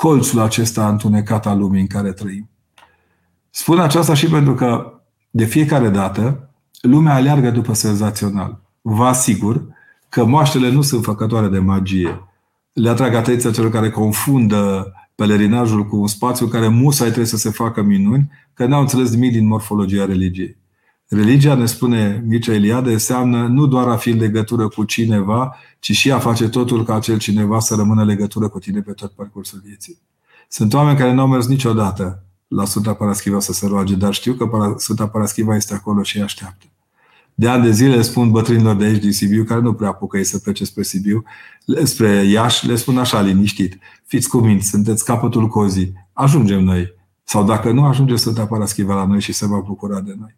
[0.00, 2.48] colțul acesta întunecat al lumii în care trăim.
[3.50, 4.92] Spun aceasta și pentru că
[5.30, 8.60] de fiecare dată lumea aleargă după senzațional.
[8.80, 9.64] Vă asigur
[10.08, 12.20] că moaștele nu sunt făcătoare de magie.
[12.72, 17.36] Le atrag atenția celor care confundă pelerinajul cu un spațiu în care musai trebuie să
[17.36, 20.56] se facă minuni, că n-au înțeles nimic din morfologia religiei.
[21.08, 25.92] Religia, ne spune Mircea Eliade, înseamnă nu doar a fi în legătură cu cineva, ci
[25.92, 29.10] și a face totul ca acel cineva să rămână în legătură cu tine pe tot
[29.10, 29.98] parcursul vieții.
[30.48, 34.34] Sunt oameni care nu au mers niciodată la Sfânta Paraschiva să se roage, dar știu
[34.34, 36.66] că Sfânta Paraschiva este acolo și îi așteaptă.
[37.34, 40.24] De ani de zile spun bătrânilor de aici din Sibiu, care nu prea apucă ei
[40.24, 41.24] să plece spre Sibiu,
[41.82, 43.78] spre Iași, le spun așa liniștit.
[44.06, 46.94] Fiți cuminți, sunteți capătul cozii, ajungem noi.
[47.24, 50.36] Sau dacă nu, ajunge Sfânta Paraschiva la noi și se va bucura de noi.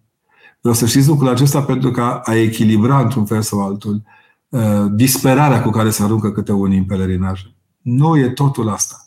[0.60, 4.02] Vreau să știți lucrul acesta pentru că a echilibra într-un fel sau altul
[4.48, 7.40] uh, disperarea cu care se aruncă câte unii în pelerinaj.
[7.82, 9.04] Nu e totul asta.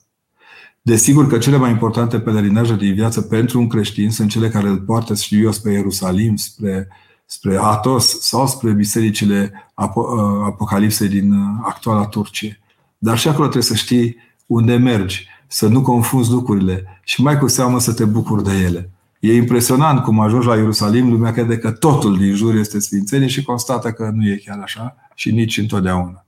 [0.82, 4.78] Desigur că cele mai importante pelerinaje din viață pentru un creștin sunt cele care îl
[4.78, 6.88] poartă, știu eu, spre Ierusalim, spre,
[7.26, 12.60] spre Atos sau spre bisericile apo- uh, apocalipsei din uh, actuala Turcie.
[12.98, 17.48] Dar și acolo trebuie să știi unde mergi, să nu confunzi lucrurile și mai cu
[17.48, 18.93] seamă să te bucuri de ele.
[19.24, 23.44] E impresionant cum ajungi la Ierusalim, lumea crede că totul din jur este sfințenie și
[23.44, 26.26] constată că nu e chiar așa și nici întotdeauna.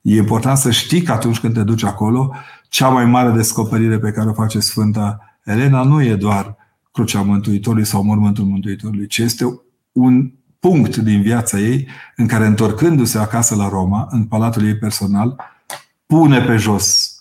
[0.00, 2.34] E important să știi că atunci când te duci acolo,
[2.68, 6.56] cea mai mare descoperire pe care o face Sfânta Elena nu e doar
[6.92, 9.60] crucea Mântuitorului sau mormântul Mântuitorului, ci este
[9.92, 15.36] un punct din viața ei în care, întorcându-se acasă la Roma, în palatul ei personal,
[16.06, 17.14] pune pe jos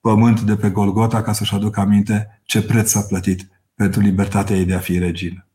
[0.00, 3.48] pământ de pe Golgota ca să-și aducă aminte ce preț s-a plătit
[3.80, 5.46] pentru libertatea ei de a fi regină.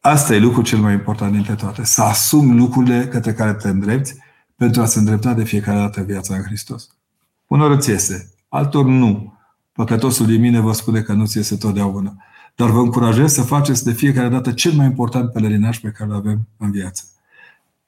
[0.00, 1.84] Asta e lucrul cel mai important dintre toate.
[1.84, 4.14] Să asumi lucrurile către care te îndrepți
[4.56, 6.88] pentru a se îndrepta de fiecare dată viața în Hristos.
[7.46, 9.38] Unor îți iese, altor nu.
[9.72, 12.16] Păcătosul din mine vă spune că nu ți iese totdeauna.
[12.54, 16.16] Dar vă încurajez să faceți de fiecare dată cel mai important pelerinaj pe care îl
[16.16, 17.04] avem în viață.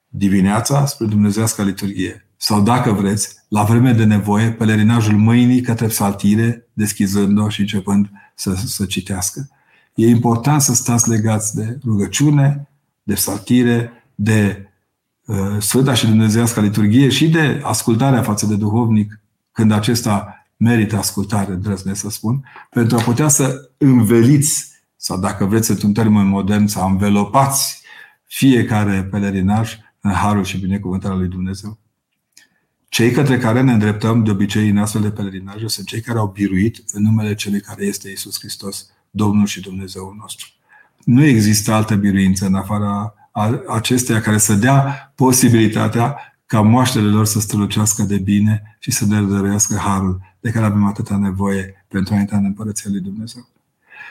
[0.07, 2.27] Dimineața spre Dumnezească liturghie.
[2.37, 8.55] Sau dacă vreți, la vreme de nevoie, pelerinajul mâinii către psaltire, deschizând-o și începând să,
[8.65, 9.49] să citească.
[9.93, 12.69] E important să stați legați de rugăciune,
[13.03, 14.69] de psaltire, de
[15.25, 19.19] uh, Sfânta și Dumnezeiască liturghie și de ascultarea față de duhovnic
[19.51, 25.71] când acesta merită ascultare, îndrăznesc să spun, pentru a putea să înveliți, sau dacă vreți
[25.71, 27.81] într-un termen modern, să învelopați
[28.25, 31.77] fiecare pelerinaj în harul și binecuvântarea lui Dumnezeu.
[32.89, 36.27] Cei către care ne îndreptăm de obicei în astfel de pelerinaje sunt cei care au
[36.27, 40.47] biruit în numele Celui care este Isus Hristos, Domnul și Dumnezeul nostru.
[41.03, 43.13] Nu există altă biruință în afara
[43.67, 49.21] acesteia care să dea posibilitatea ca moaștele lor să strălucească de bine și să ne
[49.21, 53.47] dăruiască harul de care avem atâta nevoie pentru a intra în Împărăția lui Dumnezeu.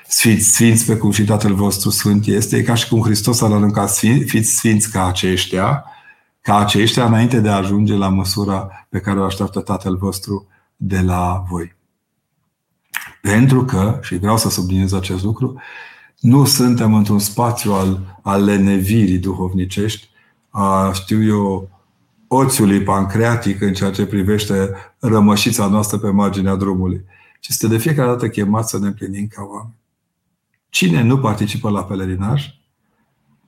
[0.08, 3.46] Sfinți, sfinți pe cum și Tatăl vostru Sfânt este, e ca și cum Hristos a
[3.46, 5.84] aruncat sfinți, fiți sfinți ca aceștia,
[6.46, 11.00] ca aceștia înainte de a ajunge la măsura pe care o așteaptă Tatăl vostru de
[11.00, 11.74] la voi.
[13.22, 15.60] Pentru că, și vreau să subliniez acest lucru,
[16.20, 20.08] nu suntem într-un spațiu al, al lenevirii duhovnicești,
[20.50, 21.68] a, știu eu,
[22.28, 27.04] oțiului pancreatic în ceea ce privește rămășița noastră pe marginea drumului,
[27.40, 29.76] ci este de fiecare dată chemat să ne împlinim ca oameni.
[30.68, 32.44] Cine nu participă la pelerinaj?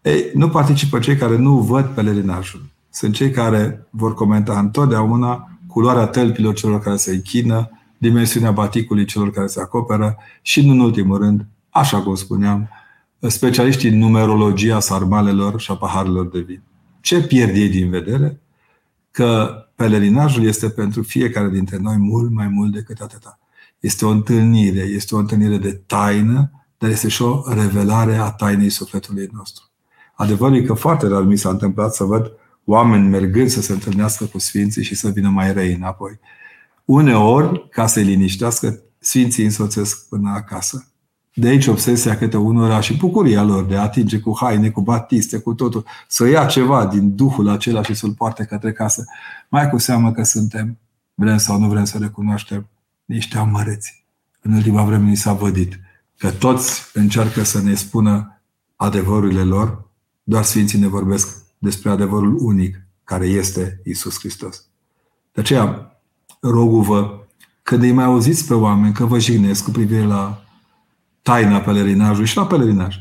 [0.02, 2.76] Ei, nu participă cei care nu văd pelerinajul.
[2.98, 9.30] Sunt cei care vor comenta întotdeauna culoarea tălpilor celor care se închină, dimensiunea baticului celor
[9.30, 12.68] care se acoperă și, în ultimul rând, așa cum spuneam,
[13.20, 16.62] specialiștii în numerologia sarmalelor și a paharelor de vin.
[17.00, 18.40] Ce pierd ei din vedere?
[19.10, 23.38] Că pelerinajul este pentru fiecare dintre noi mult mai mult decât atâta.
[23.80, 28.70] Este o întâlnire, este o întâlnire de taină, dar este și o revelare a tainei
[28.70, 29.64] sufletului nostru.
[30.14, 32.32] Adevărul e că foarte rar mi s-a întâmplat să văd
[32.70, 36.18] oameni mergând să se întâlnească cu Sfinții și să vină mai răi înapoi.
[36.84, 40.92] Uneori, ca să-i liniștească, Sfinții însoțesc până acasă.
[41.34, 45.38] De aici obsesia câte unora și bucuria lor de a atinge cu haine, cu batiste,
[45.38, 49.04] cu totul, să ia ceva din Duhul acela și să-l poarte către casă.
[49.48, 50.78] Mai cu seamă că suntem,
[51.14, 52.68] vrem sau nu vrem să recunoaștem,
[53.04, 54.04] niște amăreți.
[54.40, 55.80] În ultima vreme ni s-a vădit
[56.16, 58.40] că toți încearcă să ne spună
[58.76, 59.88] adevărurile lor,
[60.22, 64.64] doar Sfinții ne vorbesc despre adevărul unic, care este Isus Hristos.
[65.32, 66.00] De aceea,
[66.40, 67.26] rogul-vă,
[67.62, 70.44] când îi mai auziți pe oameni că vă jignesc cu privire la
[71.22, 72.96] taina pelerinajului și la pelerinaj,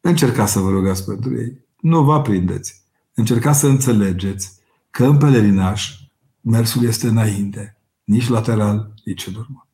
[0.00, 1.64] încercați să vă rugați pentru ei.
[1.80, 2.82] Nu vă aprindeți.
[3.14, 4.58] Încercați să înțelegeți
[4.90, 6.00] că în pelerinaj
[6.40, 9.66] mersul este înainte, nici lateral, nici în urmă.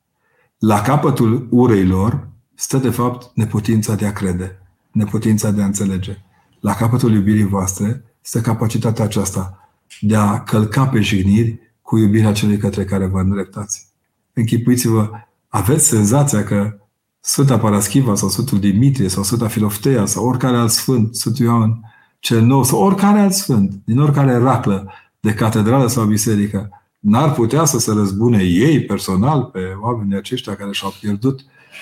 [0.57, 6.21] La capătul urei lor stă, de fapt, neputința de a crede, neputința de a înțelege.
[6.67, 9.69] La capătul iubirii voastre stă capacitatea aceasta
[10.01, 13.87] de a călca pe jigniri cu iubirea celui către care vă îndreptați.
[14.33, 15.09] Închipuiți-vă,
[15.47, 16.77] aveți senzația că
[17.19, 21.79] Sfânta Paraschiva sau Sfântul Dimitrie sau Sfânta Filoftea sau oricare alt sfânt, Sfântul Ioan
[22.19, 27.65] cel Nou sau oricare alt sfânt, din oricare raclă de catedrală sau biserică, n-ar putea
[27.65, 31.41] să se răzbune ei personal pe oamenii aceștia care și-au pierdut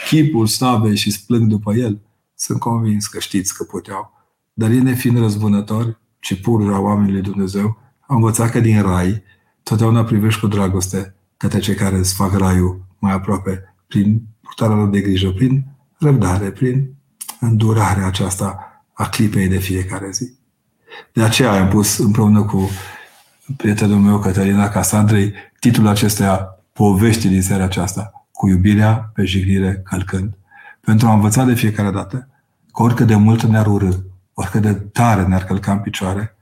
[0.10, 2.00] chipul slavei și splâng după el.
[2.36, 4.15] Sunt convins că știți că puteau.
[4.58, 9.24] Dar ei nefiind răzbunători, ci pururea oamenului Dumnezeu, au învățat că din rai
[9.64, 14.90] totdeauna privești cu dragoste către cei care îți fac raiul mai aproape prin purtarea lor
[14.90, 15.66] de grijă, prin
[15.98, 16.94] răbdare, prin
[17.40, 18.60] îndurarea aceasta
[18.94, 20.34] a clipei de fiecare zi.
[21.14, 22.70] De aceea am pus împreună cu
[23.58, 30.38] prietenul meu, Cătălina Casandrei, titlul acestea Povești din seria aceasta, cu iubirea pe jignire călcând.
[30.82, 32.30] Pentru a învăța de fiecare dată
[32.74, 33.90] că oricât de mult ne-ar urâ,
[34.36, 36.38] oricât de tare ne-ar călca în picioare,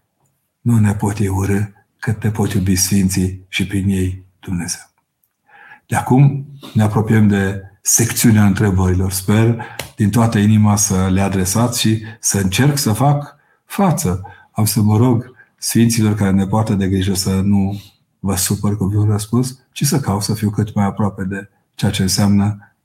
[0.62, 1.62] nu ne pot ei urâ
[2.00, 4.82] cât te pot iubi Sfinții și prin ei Dumnezeu.
[5.86, 9.12] De acum ne apropiem de secțiunea întrebărilor.
[9.12, 14.22] Sper din toată inima să le adresați și să încerc să fac față.
[14.52, 17.82] Am să mă rog Sfinților care ne poartă de grijă să nu
[18.20, 21.92] vă supăr cu vreun răspuns, ci să caut să fiu cât mai aproape de ceea
[21.92, 22.76] ce înseamnă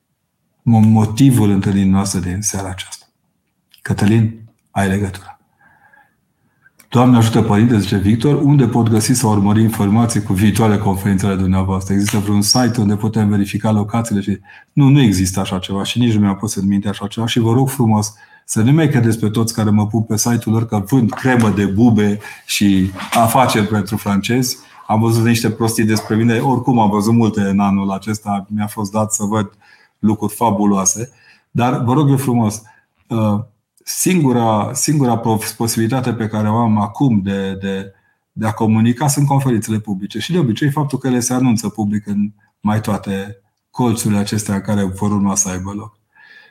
[0.62, 3.06] motivul întâlnirii noastre din seara aceasta.
[3.82, 4.47] Cătălin,
[4.78, 5.38] ai legătura.
[6.88, 11.94] Doamne ajută Părinte, zice Victor, unde pot găsi sau urmări informații cu viitoare conferințele dumneavoastră?
[11.94, 14.20] Există vreun site unde putem verifica locațiile?
[14.20, 14.38] Și...
[14.72, 17.38] Nu, nu există așa ceva și nici nu mi-a pus în minte așa ceva și
[17.38, 18.14] vă rog frumos
[18.44, 21.50] să nu mai credeți pe toți care mă pun pe site-ul lor că vând cremă
[21.50, 24.56] de bube și afaceri pentru francezi.
[24.86, 26.38] Am văzut niște prostii despre mine.
[26.38, 28.46] Oricum am văzut multe în anul acesta.
[28.48, 29.50] Mi-a fost dat să văd
[29.98, 31.10] lucruri fabuloase.
[31.50, 32.62] Dar vă rog eu frumos,
[33.08, 33.40] uh,
[33.88, 35.22] singura, singura
[35.56, 37.92] posibilitate pe care o am acum de, de,
[38.32, 40.18] de a comunica sunt conferințele publice.
[40.18, 44.60] Și de obicei faptul că ele se anunță public în mai toate colțurile acestea în
[44.60, 45.98] care vor urma să aibă loc.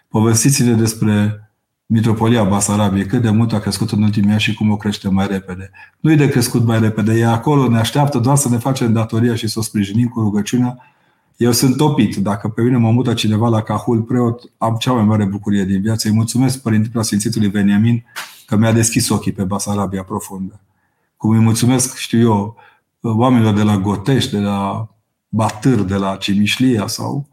[0.07, 1.41] Povestiți-ne despre
[1.85, 5.27] Mitropolia Basarabiei, cât de mult a crescut în ultimii ani și cum o crește mai
[5.27, 5.71] repede.
[5.99, 9.35] Nu e de crescut mai repede, e acolo, ne așteaptă doar să ne facem datoria
[9.35, 10.77] și să o sprijinim cu rugăciunea
[11.37, 12.15] eu sunt topit.
[12.15, 15.81] Dacă pe mine mă mută cineva la Cahul preot, am cea mai mare bucurie din
[15.81, 16.07] viață.
[16.07, 18.05] Îi mulțumesc Părintele Preasfințitului Veniamin
[18.45, 20.59] că mi-a deschis ochii pe Basarabia profundă.
[21.17, 22.55] Cum îi mulțumesc, știu eu,
[23.01, 24.89] oamenilor de la Gotești, de la
[25.29, 27.27] Batâr, de la Cimișlia sau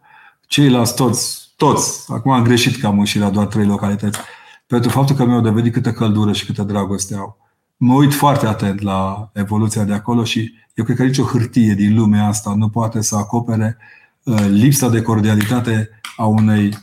[0.47, 2.13] ceilalți toți, toți.
[2.13, 4.19] Acum am greșit că am ieșit la doar trei localități.
[4.67, 7.44] Pentru faptul că mi-au dovedit câtă căldură și câtă dragoste au.
[7.77, 11.95] Mă uit foarte atent la evoluția de acolo și eu cred că nicio hârtie din
[11.95, 13.77] lumea asta nu poate să acopere
[14.23, 16.75] uh, lipsa de cordialitate a unei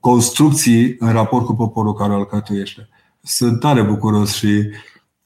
[0.00, 2.88] construcții în raport cu poporul care îl cătuiește.
[3.22, 4.70] Sunt tare bucuros și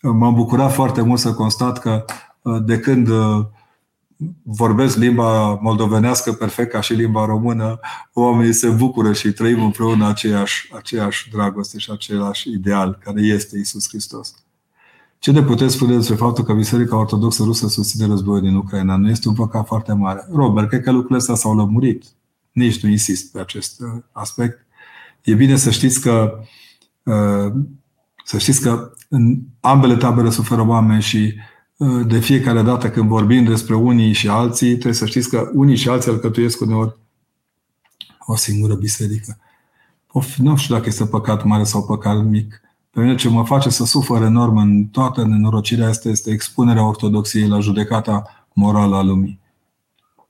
[0.00, 2.04] m-am bucurat foarte mult să constat că
[2.64, 3.08] de când
[4.42, 7.80] vorbesc limba moldovenească perfect ca și limba română,
[8.12, 13.88] oamenii se bucură și trăim împreună aceeași, aceeași dragoste și același ideal care este Isus
[13.88, 14.34] Hristos.
[15.18, 18.96] Ce ne puteți spune despre faptul că Biserica Ortodoxă Rusă susține războiul din Ucraina?
[18.96, 20.26] Nu este un păcat foarte mare.
[20.32, 22.04] Robert, cred că lucrurile astea s-au lămurit.
[22.52, 24.66] Nici nu insist pe acest uh, aspect.
[25.22, 26.38] E bine să știți că
[27.02, 27.52] uh,
[28.24, 31.51] să știți că în ambele tabere suferă oameni și uh,
[32.06, 35.88] de fiecare dată când vorbim despre unii și alții, trebuie să știți că unii și
[35.88, 36.96] alții alcătuiesc uneori
[38.26, 39.38] o singură biserică.
[40.36, 42.60] Nu știu dacă este păcat mare sau păcat mic.
[42.90, 47.48] Pe mine ce mă face să sufăr enorm în toată nenorocirea asta este expunerea ortodoxiei
[47.48, 49.40] la judecata morală a lumii.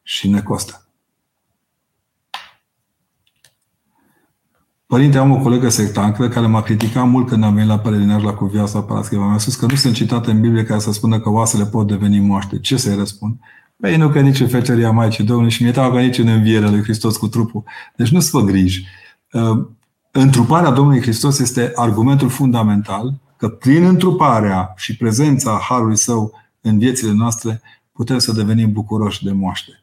[0.02, 0.81] Și ne costă.
[4.92, 8.32] Părinte, am o colegă sectantă care m-a criticat mult când am venit la pelerinaj la
[8.32, 9.28] Cuvioasa Parascheva.
[9.28, 12.20] Mi-a spus că nu sunt citate în Biblie care să spună că oasele pot deveni
[12.20, 12.58] moaște.
[12.58, 13.38] Ce să-i răspund?
[13.80, 16.70] Păi nu că nici în feceria Maicii Domnului și mi-e teamă că nici în învierea
[16.70, 17.64] lui Hristos cu trupul.
[17.96, 18.86] Deci nu-ți fă griji.
[19.32, 19.66] Uh,
[20.10, 27.12] întruparea Domnului Hristos este argumentul fundamental că prin întruparea și prezența Harului Său în viețile
[27.12, 29.81] noastre putem să devenim bucuroși de moaște.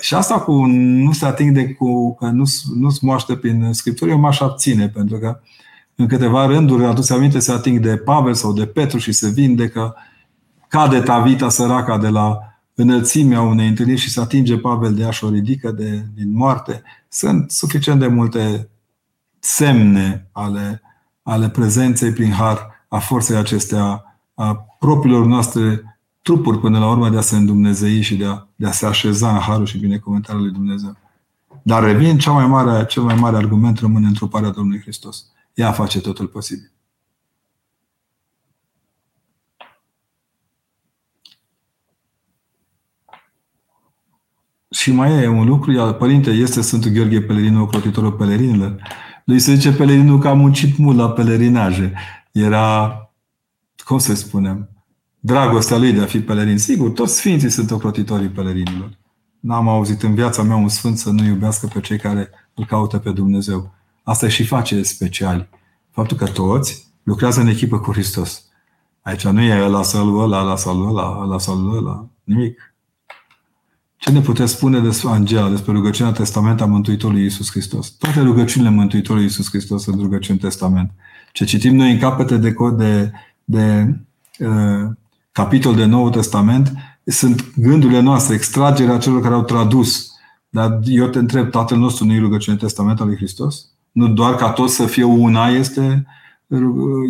[0.00, 4.18] Și asta cu nu se atinge cu că nu, nu se moaște prin Scriptură, eu
[4.18, 5.40] m-aș abține, pentru că
[5.94, 9.96] în câteva rânduri, atunci aminte, se ating de Pavel sau de Petru și se vindecă,
[10.68, 12.38] cade Tavita săraca de la
[12.74, 16.82] înălțimea unei întâlniri și se atinge Pavel de ea și o ridică de, din moarte.
[17.08, 18.68] Sunt suficient de multe
[19.38, 20.82] semne ale,
[21.22, 25.89] ale prezenței prin har a forței acestea, a propriilor noastre
[26.22, 29.32] trupuri până la urmă de a se îndumnezei și de a, de a se așeza
[29.32, 30.96] în harul și binecuvântarea lui Dumnezeu.
[31.62, 35.26] Dar revin, cel mai mare, cel mai mare argument rămâne întruparea Domnului Hristos.
[35.54, 36.72] Ea face totul posibil.
[44.70, 48.82] Și mai e un lucru, iar Părinte, este Sfântul Gheorghe Pelerinul, ocrotitorul pelerinilor.
[49.24, 51.92] Lui se zice pelerinul că a muncit mult la pelerinaje.
[52.32, 52.94] Era,
[53.84, 54.69] cum să spunem,
[55.20, 56.58] dragostea lui de a fi pelerin.
[56.58, 58.98] Sigur, toți sfinții sunt ocrotitorii pelerinilor.
[59.40, 62.98] N-am auzit în viața mea un sfânt să nu iubească pe cei care îl caută
[62.98, 63.74] pe Dumnezeu.
[64.02, 65.48] Asta și face speciali.
[65.90, 68.44] Faptul că toți lucrează în echipă cu Hristos.
[69.02, 72.74] Aici nu e la salul ăla, la salul ăla, la salul ăla, nimic.
[73.96, 77.88] Ce ne puteți spune despre Angela, despre rugăciunea Testament a Mântuitorului Iisus Hristos?
[77.88, 80.90] Toate rugăciunile Mântuitorului Iisus Hristos sunt rugăciuni Testament.
[81.32, 83.12] Ce citim noi în capete de, de,
[83.44, 83.96] de
[84.38, 84.90] uh,
[85.32, 86.72] capitol de Nou Testament
[87.04, 90.10] sunt gândurile noastre, extragerea celor care au tradus.
[90.48, 93.66] Dar eu te întreb, Tatăl nostru nu e rugăciune Testament al lui Hristos?
[93.92, 96.06] Nu doar ca tot să fie una este,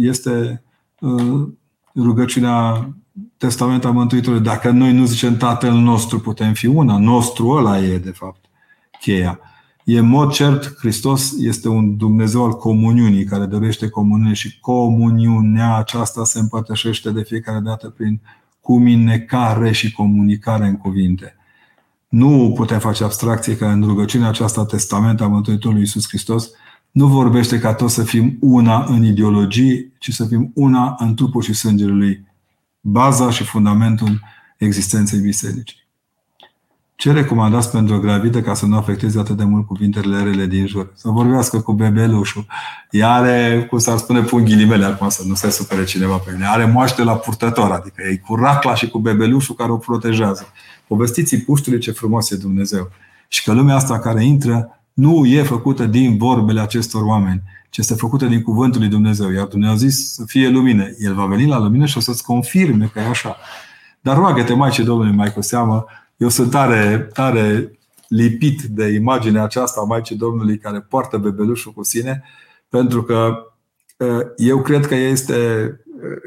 [0.01, 0.63] este
[1.01, 1.49] uh,
[1.95, 2.89] rugăciunea
[3.37, 4.45] Testament al Mântuitorului.
[4.45, 6.99] Dacă noi nu zicem Tatăl nostru, putem fi una.
[6.99, 8.45] Nostru ăla e, de fapt,
[9.01, 9.41] cheia.
[9.85, 15.77] E în mod cert, Hristos este un Dumnezeu al comuniunii, care dorește comuniune și comuniunea
[15.77, 18.21] aceasta se împărtășește de fiecare dată prin
[18.61, 21.35] cuminecare și comunicare în cuvinte.
[22.09, 26.51] Nu putem face abstracție că în rugăciunea aceasta Testament a Mântuitorului Iisus Hristos
[26.91, 31.43] nu vorbește ca toți să fim una în ideologii, ci să fim una în trupul
[31.43, 32.27] și sângele Lui
[32.81, 34.21] baza și fundamentul
[34.59, 35.80] existenței bisericii.
[37.01, 40.67] Ce recomandați pentru o gravidă ca să nu afecteze atât de mult cuvintele rele din
[40.67, 40.93] jur?
[40.95, 42.47] Să vorbească cu bebelușul.
[42.91, 46.47] Ea are, cum s-ar spune, pun ghilimele acum să nu se supere cineva pe mine.
[46.47, 50.47] Are moaște la purtător, adică e cu racla și cu bebelușul care o protejează.
[50.87, 52.91] Povestiți puștului ce frumos e Dumnezeu.
[53.29, 57.95] Și că lumea asta care intră nu e făcută din vorbele acestor oameni, ce este
[57.95, 59.31] făcută din cuvântul lui Dumnezeu.
[59.31, 60.85] Iar Dumnezeu a zis să fie lumină.
[60.99, 63.37] El va veni la lumină și o să-ți confirme că e așa.
[64.01, 65.85] Dar roagă-te, Maicii Domnului, mai cu seamă,
[66.21, 67.73] eu sunt tare, tare
[68.09, 72.23] lipit de imaginea aceasta a Maicii Domnului care poartă bebelușul cu sine,
[72.69, 73.45] pentru că
[74.37, 75.37] eu cred că este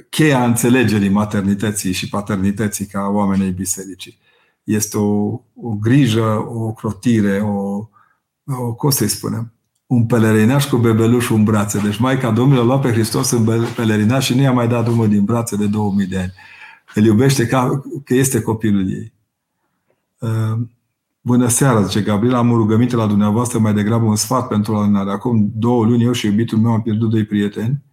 [0.09, 4.17] cheia înțelegerii maternității și paternității ca oamenei bisericii.
[4.63, 7.87] Este o, o grijă, o crotire, o,
[8.45, 9.53] o, cum să-i spunem,
[9.85, 11.79] un pelerinaș cu bebelușul în brațe.
[11.79, 15.07] Deci Maica Domnului a luat pe Hristos în pelerinaș și nu i-a mai dat drumul
[15.07, 16.33] din brațe de 2000 de ani.
[16.95, 19.13] Îl iubește ca că este copilul ei.
[20.23, 20.59] Uh,
[21.21, 25.11] bună seara, zice Gabriela, am o rugăminte la dumneavoastră, mai degrabă un sfat pentru alunare.
[25.11, 27.83] Acum două luni eu și iubitul meu am pierdut doi prieteni.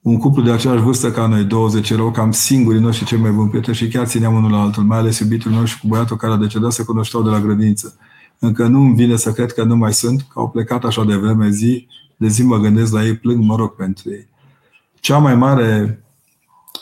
[0.00, 3.48] Un cuplu de aceeași vârstă ca noi, 20, erau cam singurii noștri cei mai buni
[3.48, 6.32] prieteni și chiar țineam unul la altul, mai ales iubitul meu și cu băiatul care
[6.32, 7.96] a decedat se cunoșteau de la grădiniță.
[8.38, 11.14] încă nu îmi vine să cred că nu mai sunt, că au plecat așa de
[11.14, 14.28] vreme zi, de zi mă gândesc la ei, plâng, mă rog pentru ei.
[15.00, 16.04] Cea mai mare,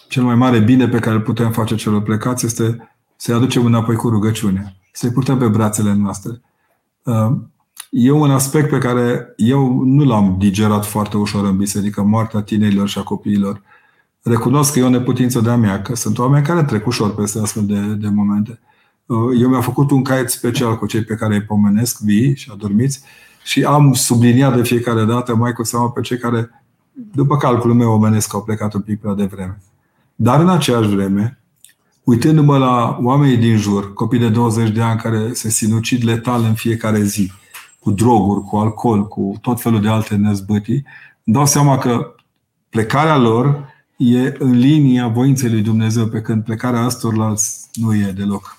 [0.09, 2.92] cel mai mare bine pe care îl putem face celor plecați este
[3.23, 6.41] să-i aducem înapoi cu rugăciune, să-i purtăm pe brațele noastre.
[7.03, 7.33] Uh,
[7.91, 12.89] e un aspect pe care eu nu l-am digerat foarte ușor în biserică, moartea tinerilor
[12.89, 13.63] și a copiilor.
[14.23, 17.67] Recunosc că e o neputință de-a mea, că sunt oameni care trec ușor peste astfel
[17.67, 18.61] de, de momente.
[19.07, 22.51] Uh, eu mi-am făcut un caiet special cu cei pe care îi pomenesc, vii și
[22.53, 23.03] adormiți,
[23.45, 26.51] și am subliniat de fiecare dată, mai cu seama pe cei care,
[26.93, 29.63] după calculul meu omenesc, au plecat un pic prea devreme.
[30.15, 31.42] Dar în aceeași vreme,
[32.05, 36.55] uitându-mă la oamenii din jur, copii de 20 de ani care se sinucid letal în
[36.55, 37.33] fiecare zi,
[37.81, 40.85] cu droguri, cu alcool, cu tot felul de alte năzbâtii,
[41.25, 42.15] îmi dau seama că
[42.69, 48.59] plecarea lor e în linia voinței lui Dumnezeu, pe când plecarea astorlalți nu e deloc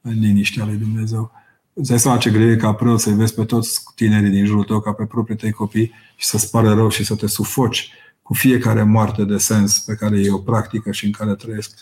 [0.00, 1.30] în liniștea lui Dumnezeu.
[1.72, 4.64] Îți dai seama ce greu e ca preot să-i vezi pe toți tinerii din jurul
[4.64, 7.90] tău ca pe proprii tăi copii și să-ți pare rău și să te sufoci
[8.22, 11.78] cu fiecare moarte de sens pe care ei o practică și în care trăiesc.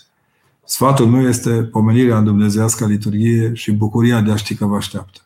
[0.65, 5.21] Sfatul meu este pomenirea în Dumnezeiască liturghie și bucuria de a ști că vă așteaptă.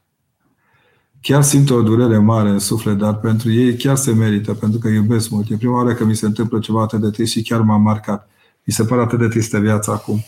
[1.20, 4.88] Chiar simt o durere mare în suflet, dar pentru ei chiar se merită, pentru că
[4.88, 5.50] iubesc mult.
[5.50, 8.30] E prima oară că mi se întâmplă ceva atât de trist și chiar m-a marcat.
[8.64, 10.24] Mi se pare atât de tristă viața acum.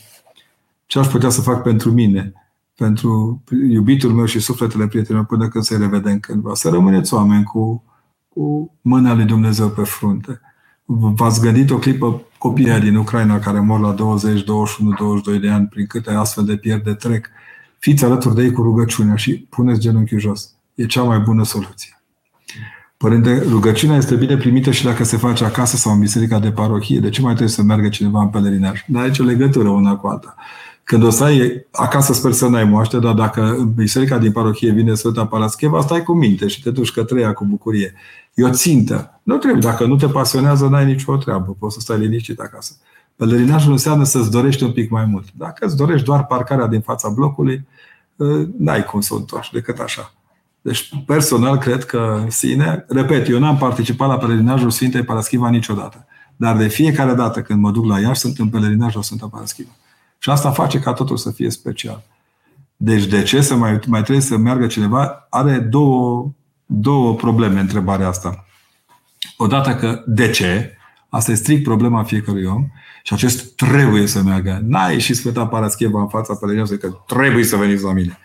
[0.87, 2.33] Ce aș putea să fac pentru mine,
[2.77, 6.55] pentru iubitul meu și sufletele prietenilor până când se revedem cândva?
[6.55, 7.85] Să rămâneți oameni cu,
[8.29, 10.41] cu mâna lui Dumnezeu pe frunte.
[10.85, 15.67] V-ați gândit o clipă copiii din Ucraina care mor la 20, 21, 22 de ani
[15.67, 17.27] prin câte astfel de pierde trec?
[17.79, 22.03] Fiți alături de ei cu rugăciunea și puneți genunchiul jos e cea mai bună soluție.
[22.97, 27.01] Părinte, rugăciunea este bine primită și dacă se face acasă sau în biserica de parohie.
[27.01, 28.85] De ce mai trebuie să meargă cineva în pelerinaj?
[28.87, 30.35] Dar aici o legătură una cu alta.
[30.85, 34.73] Când o să ai, acasă sper să n-ai moaște, dar dacă în biserica din parohie
[34.73, 37.95] vine Sfânta Parascheva, stai cu minte și te duci către ea cu bucurie.
[38.35, 39.21] E o țintă.
[39.23, 39.61] Nu trebuie.
[39.61, 41.57] Dacă nu te pasionează, n-ai nicio treabă.
[41.59, 42.77] Poți să stai liniștit acasă.
[43.17, 45.29] Pelerinajul înseamnă să-ți dorești un pic mai mult.
[45.37, 47.67] Dacă îți dorești doar parcarea din fața blocului,
[48.21, 50.13] ă, n-ai cum să o întorci decât așa.
[50.61, 56.07] Deci, personal, cred că în sine, repet, eu n-am participat la pelerinajul Sfintei Paraschiva niciodată.
[56.37, 59.71] Dar de fiecare dată când mă duc la Iași, sunt în pelerinaj la Sfânta Paraschiva.
[60.19, 62.03] Și asta face ca totul să fie special.
[62.77, 65.27] Deci de ce să mai, mai trebuie să meargă cineva?
[65.31, 66.33] Are două,
[66.73, 68.45] două probleme întrebarea asta.
[69.37, 70.75] Odată că de ce?
[71.09, 72.67] Asta e strict problema fiecărui om.
[73.03, 74.61] Și acest trebuie să meargă.
[74.65, 78.19] N-ai ieșit Sfânta Parascheva în fața pelerinajului că trebuie să veniți la mine.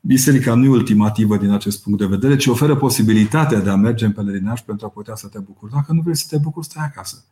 [0.00, 4.04] Biserica nu e ultimativă din acest punct de vedere, ci oferă posibilitatea de a merge
[4.04, 5.72] în pelerinaj pentru a putea să te bucuri.
[5.72, 7.24] Dacă nu vrei să te bucuri, stai acasă.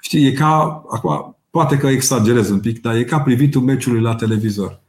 [0.00, 4.14] Știi, e ca, acum, poate că exagerez un pic, dar e ca privitul meciului la
[4.14, 4.82] televizor.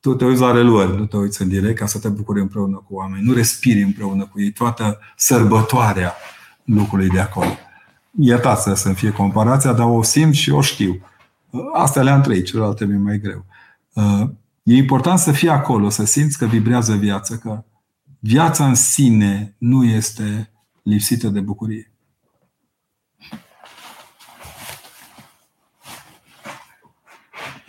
[0.00, 2.76] Tu te uiți la reluări, nu te uiți în direct ca să te bucuri împreună
[2.76, 3.24] cu oameni.
[3.24, 6.14] Nu respiri împreună cu ei toată sărbătoarea
[6.64, 7.50] lucrului de acolo.
[8.20, 11.00] Iertați să fie comparația, dar o simt și o știu.
[11.74, 13.44] Astea le-am trăit, celelalte mi-e mai greu.
[14.62, 17.64] E important să fii acolo, să simți că vibrează viața, că
[18.18, 21.89] viața în sine nu este lipsită de bucurie.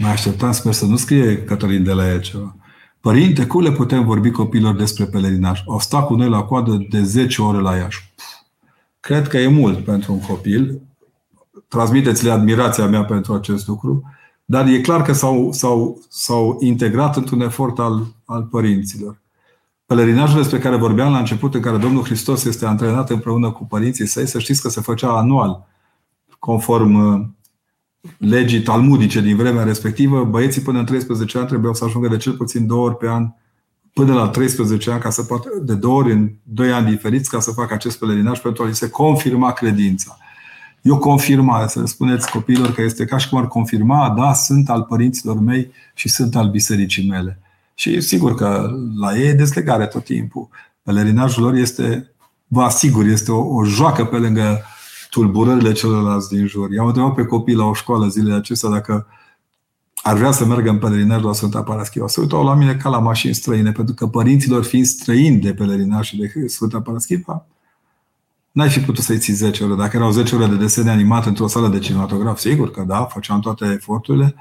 [0.01, 2.55] Mă așteptam, sper să nu scrie Cătălin de la el ceva.
[2.99, 5.63] Părinte, cum le putem vorbi copilor despre pelerinaj?
[5.67, 8.13] Au stat cu noi la coadă de 10 ore la Iași.
[8.99, 10.81] Cred că e mult pentru un copil.
[11.67, 14.03] Transmiteți-le admirația mea pentru acest lucru.
[14.45, 19.21] Dar e clar că s-au, s-au, s-au integrat într-un efort al, al părinților.
[19.85, 24.05] Pelerinajul despre care vorbeam la început, în care Domnul Hristos este antrenat împreună cu părinții
[24.05, 25.67] săi, să știți că se făcea anual,
[26.39, 27.25] conform uh,
[28.17, 32.33] legii talmudice din vremea respectivă, băieții până în 13 ani trebuiau să ajungă de cel
[32.33, 33.33] puțin două ori pe an
[33.93, 37.39] până la 13 ani, ca să poată, de două ori în doi ani diferiți, ca
[37.39, 40.17] să facă acest pelerinaj pentru a li se confirma credința.
[40.81, 44.33] E o confirmare, să le spuneți copiilor că este ca și cum ar confirma, da,
[44.33, 47.39] sunt al părinților mei și sunt al bisericii mele.
[47.73, 50.49] Și sigur că la ei e deslegare tot timpul.
[50.83, 52.13] Pelerinajul lor este,
[52.47, 54.61] vă asigur, este o, o joacă pe lângă
[55.11, 56.71] tulburările celorlalți din jur.
[56.71, 59.07] I-am întrebat pe copii la o școală zilele acestea dacă
[60.03, 62.07] ar vrea să meargă în pelerinaj la Sfânta Paraschiva.
[62.07, 66.07] Se uitau la mine ca la mașini străine, pentru că părinților fiind străini de pelerinaj
[66.07, 67.45] și de Sfânta Paraschiva,
[68.51, 69.75] N-ai fi putut să-i ții 10 ore.
[69.75, 73.39] Dacă erau 10 ore de desene animate într-o sală de cinematograf, sigur că da, făceam
[73.39, 74.35] toate eforturile.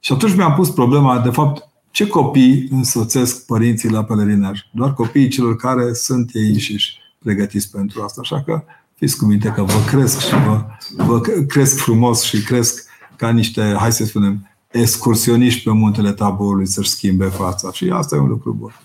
[0.00, 4.60] Și atunci mi-am pus problema, de fapt, ce copii însoțesc părinții la pelerinaj?
[4.72, 8.20] Doar copiii celor care sunt ei înșiși pregătiți pentru asta.
[8.20, 8.62] Așa că
[8.98, 10.64] fiți cu minte că vă cresc și vă,
[10.96, 12.86] vă cresc frumos și cresc
[13.16, 17.72] ca niște, hai să spunem, excursioniști pe muntele taborului să-și schimbe fața.
[17.72, 18.80] Și asta e un lucru bun.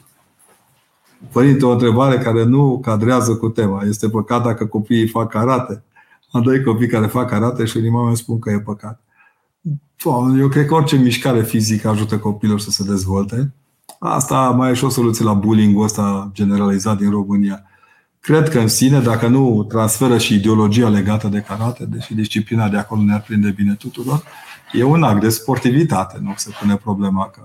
[1.32, 3.84] Părinte, o întrebare care nu cadrează cu tema.
[3.84, 5.84] Este păcat dacă copiii fac karate?
[6.32, 9.02] Am doi copii care fac karate și unii mame spun că e păcat.
[10.40, 13.54] Eu cred că orice mișcare fizică ajută copilul să se dezvolte.
[14.00, 17.64] Asta mai e și o soluție la bullying-ul ăsta generalizat din România.
[18.24, 22.78] Cred că în sine, dacă nu transferă și ideologia legată de karate, deși disciplina de
[22.78, 24.24] acolo ne-ar prinde bine tuturor,
[24.72, 26.20] e un act de sportivitate.
[26.22, 27.42] Nu se pune problema că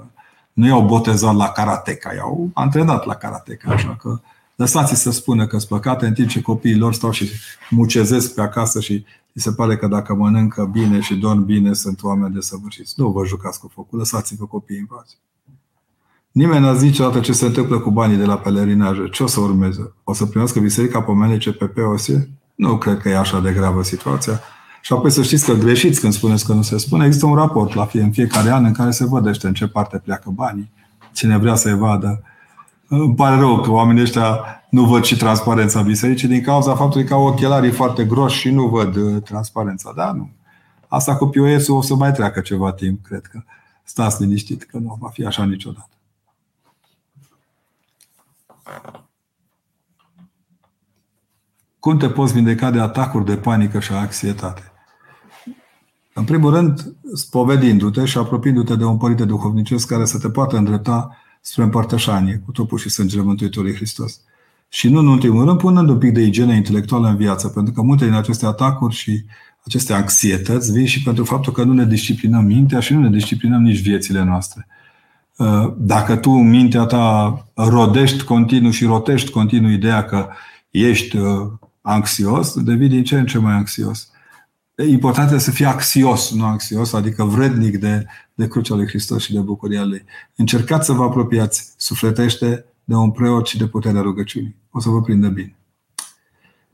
[0.52, 4.20] nu i-au botezat la karateca, i-au antrenat la karateca, așa că
[4.56, 7.30] lăsați să spună că sunt păcate în timp ce copiii lor stau și
[7.70, 8.92] mucezesc pe acasă și
[9.32, 12.94] îi se pare că dacă mănâncă bine și dorm bine sunt oameni de săvârșiți.
[12.96, 15.14] Nu vă jucați cu focul, lăsați-vă copiii în pace.
[16.32, 19.08] Nimeni n-a zis niciodată ce se întâmplă cu banii de la pelerinaje.
[19.10, 19.92] Ce o să urmeze?
[20.04, 22.08] O să primească biserica pomene CPP-OS?
[22.54, 24.40] Nu cred că e așa de gravă situația.
[24.82, 27.06] Și apoi să știți că greșiți când spuneți că nu se spune.
[27.06, 29.98] Există un raport la fie, în fiecare an în care se vădește în ce parte
[29.98, 30.70] pleacă banii.
[31.12, 32.22] Cine vrea să-i vadă.
[32.88, 37.14] Îmi pare rău că oamenii ăștia nu văd și transparența bisericii din cauza faptului că
[37.14, 39.92] au ochelarii foarte groși și nu văd uh, transparența.
[39.96, 40.30] Da, nu.
[40.88, 43.42] Asta cu POS-ul o să mai treacă ceva timp, cred că.
[43.84, 45.97] Stați liniștit că nu va fi așa niciodată.
[51.78, 54.72] Cum te poți vindeca de atacuri de panică și anxietate?
[56.14, 61.16] În primul rând, spovedindu-te și apropiindu-te de un părinte duhovnicesc care să te poată îndrepta
[61.40, 64.20] spre împărtășanie cu trupul și sângele Mântuitorului Hristos.
[64.68, 67.82] Și nu în ultimul rând, punând un pic de igienă intelectuală în viață, pentru că
[67.82, 69.24] multe din aceste atacuri și
[69.64, 73.62] aceste anxietăți vin și pentru faptul că nu ne disciplinăm mintea și nu ne disciplinăm
[73.62, 74.66] nici viețile noastre.
[75.38, 80.28] Uh, dacă tu în mintea ta rodești continuu și rotești continuu ideea că
[80.70, 81.46] ești uh,
[81.80, 84.10] anxios, devii din ce în ce mai anxios.
[84.88, 89.32] Important este să fii axios, nu anxios, adică vrednic de, de crucea lui Hristos și
[89.32, 90.04] de bucuria lui.
[90.36, 94.56] Încercați să vă apropiați sufletește de un preot și de puterea rugăciunii.
[94.70, 95.56] O să vă prindă bine.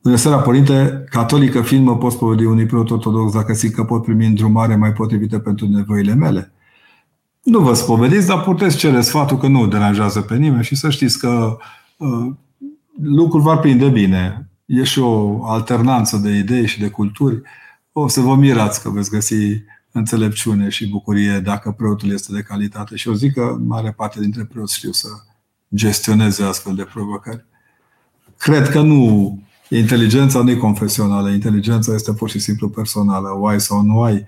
[0.03, 4.03] Bună seara, Părinte, catolică fiind mă pot spovedi unui preot ortodox dacă zic că pot
[4.03, 6.53] primi îndrumare mai potrivită pentru nevoile mele?
[7.45, 11.19] Nu vă spovediți, dar puteți cere sfatul că nu deranjează pe nimeni și să știți
[11.19, 11.57] că
[11.97, 12.33] uh,
[13.03, 14.49] lucrul va prinde bine.
[14.67, 17.43] E și o alternanță de idei și de culturi.
[17.93, 22.97] O să vă mirați că veți găsi înțelepciune și bucurie dacă preotul este de calitate.
[22.97, 25.09] Și eu zic că mare parte dintre preoți știu să
[25.75, 27.45] gestioneze astfel de provocări.
[28.37, 29.39] Cred că nu.
[29.69, 31.31] Inteligența nu e confesională.
[31.31, 33.29] Inteligența este pur și simplu personală.
[33.39, 34.25] O ai sau nu ai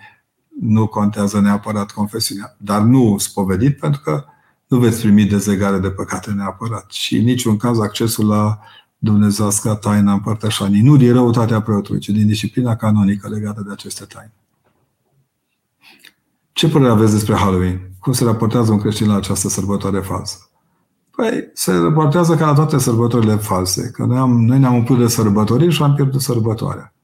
[0.61, 4.25] nu contează neapărat confesiunea, dar nu spovedit, pentru că
[4.67, 6.91] nu veți primi dezlegare de păcate neapărat.
[6.91, 8.59] Și în niciun caz accesul la
[8.99, 14.33] dumnezească taina împărtășanii, nu din răutatea preotului, ci din disciplina canonică legată de aceste taine.
[16.53, 17.91] Ce părere aveți despre Halloween?
[17.99, 20.39] Cum se raportează un creștin la această sărbătoare falsă?
[21.11, 23.91] Păi, se raportează ca la toate sărbătorile false.
[23.91, 26.95] Că noi, am, noi ne-am umplut de sărbători și am pierdut sărbătoarea.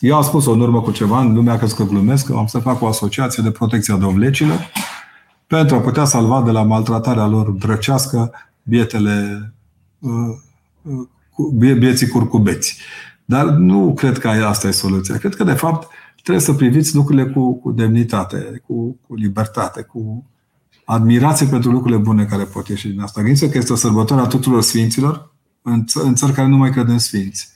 [0.00, 2.82] Eu am spus-o în urmă cu ceva, în lumea că glumesc, că am să fac
[2.82, 4.70] o asociație de protecție a dovlecilor
[5.46, 8.32] pentru a putea salva de la maltratarea lor drăcească
[8.62, 9.52] bietele,
[9.98, 10.12] uh,
[11.36, 12.78] uh, bieții curcubeți.
[13.24, 15.16] Dar nu cred că asta e soluția.
[15.16, 15.88] Cred că, de fapt,
[16.22, 20.24] trebuie să priviți lucrurile cu, cu demnitate, cu, cu libertate, cu
[20.84, 23.22] admirație pentru lucrurile bune care pot ieși din asta.
[23.22, 26.88] Gândiți că este o sărbătoare a tuturor sfinților în, în țări care nu mai cred
[26.88, 27.48] în sfinți.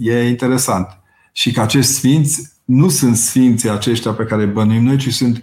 [0.00, 1.03] E interesant
[1.36, 5.42] și că acești sfinți nu sunt sfinții aceștia pe care îi bănuim noi, ci sunt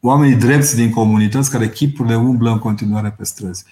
[0.00, 3.64] oamenii drepți din comunități care chipurile umblă în continuare pe străzi.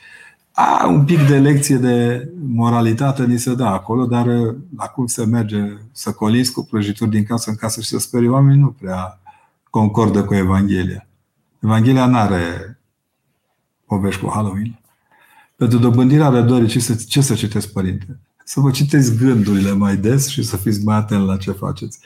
[0.52, 5.24] A, un pic de lecție de moralitate ni se dă acolo, dar uh, acum se
[5.24, 5.58] merge
[5.92, 9.20] să coliți cu prăjituri din casă în casă și să sperie oameni, nu prea
[9.70, 11.06] concordă cu Evanghelia.
[11.62, 12.78] Evanghelia nu are
[13.86, 14.80] povești cu Halloween.
[15.56, 18.18] Pentru dobândirea răbdării, ce să, ce să citesc, părinte?
[18.48, 21.98] Să vă citeți gândurile mai des și să fiți mai atent la ce faceți.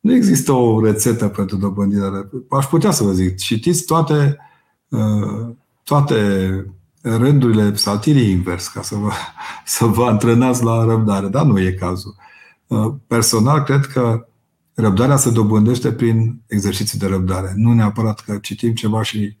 [0.00, 4.36] Nu există o rețetă pentru dobândirea Aș putea să vă zic, citiți toate,
[4.88, 5.48] uh,
[5.82, 6.16] toate
[7.00, 9.10] rândurile psaltirii invers ca să vă,
[9.76, 12.14] să vă antrenați la răbdare, dar nu e cazul.
[12.66, 14.26] Uh, personal, cred că
[14.74, 17.52] răbdarea se dobândește prin exerciții de răbdare.
[17.56, 19.36] Nu neapărat că citim ceva și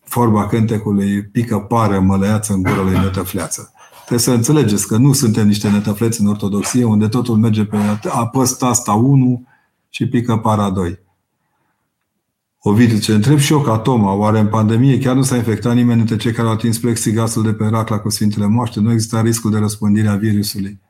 [0.00, 3.70] forma cântecului pică pară mălăiață în gură lui nătăfleață.
[4.06, 7.76] Trebuie să înțelegeți că nu suntem niște netăfleți în ortodoxie, unde totul merge pe
[8.08, 9.46] apăs asta 1
[9.88, 10.98] și pică para 2.
[12.58, 15.96] Ovidiu, ce întreb și eu ca Toma, oare în pandemie chiar nu s-a infectat nimeni
[15.96, 18.80] dintre cei care au atins plexigasul de pe racla cu Sfintele Moaște?
[18.80, 20.80] Nu există riscul de răspândire a virusului.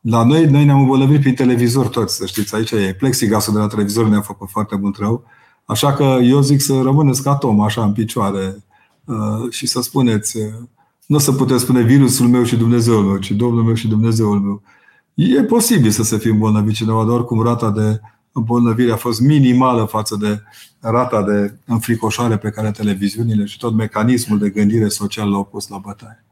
[0.00, 3.66] La noi, noi ne-am îmbolnăvit prin televizor toți, să știți, aici e plexigasul de la
[3.66, 5.24] televizor ne-a făcut foarte mult rău.
[5.64, 8.64] Așa că eu zic să rămâneți ca Toma, așa, în picioare
[9.04, 10.44] uh, și să spuneți uh,
[11.08, 14.40] nu o să putem spune virusul meu și Dumnezeul meu, ci Domnul meu și Dumnezeul
[14.40, 14.62] meu.
[15.14, 18.00] E posibil să se fie îmbolnăvit cineva, dar oricum rata de
[18.32, 20.42] îmbolnăvire a fost minimală față de
[20.80, 25.78] rata de înfricoșare pe care televiziunile și tot mecanismul de gândire social l-au pus la
[25.78, 26.24] bătaie.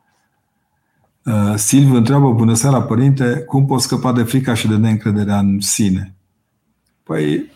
[1.25, 5.61] Uh, Silviu întreabă, bună seara, părinte, cum pot scăpa de frica și de neîncrederea în
[5.61, 6.15] sine?
[7.03, 7.51] Păi,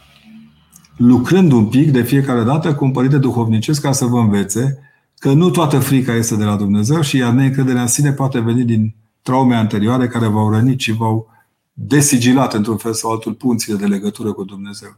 [0.96, 4.89] lucrând un pic de fiecare dată cu un părinte duhovnicesc ca să vă învețe
[5.20, 8.64] că nu toată frica este de la Dumnezeu și iar neîncrederea în sine poate veni
[8.64, 11.28] din traume anterioare care v-au rănit și v-au
[11.72, 14.96] desigilat într-un fel sau altul punțile de legătură cu Dumnezeu.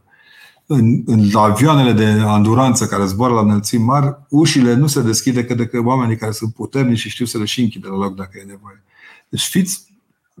[0.65, 5.57] În, în avioanele de anduranță care zboară la înălțimi mari, ușile nu se deschide decât
[5.57, 8.31] de că oamenii care sunt puternici și știu să le și închide la loc dacă
[8.33, 8.83] e nevoie.
[9.29, 9.83] Deci fiți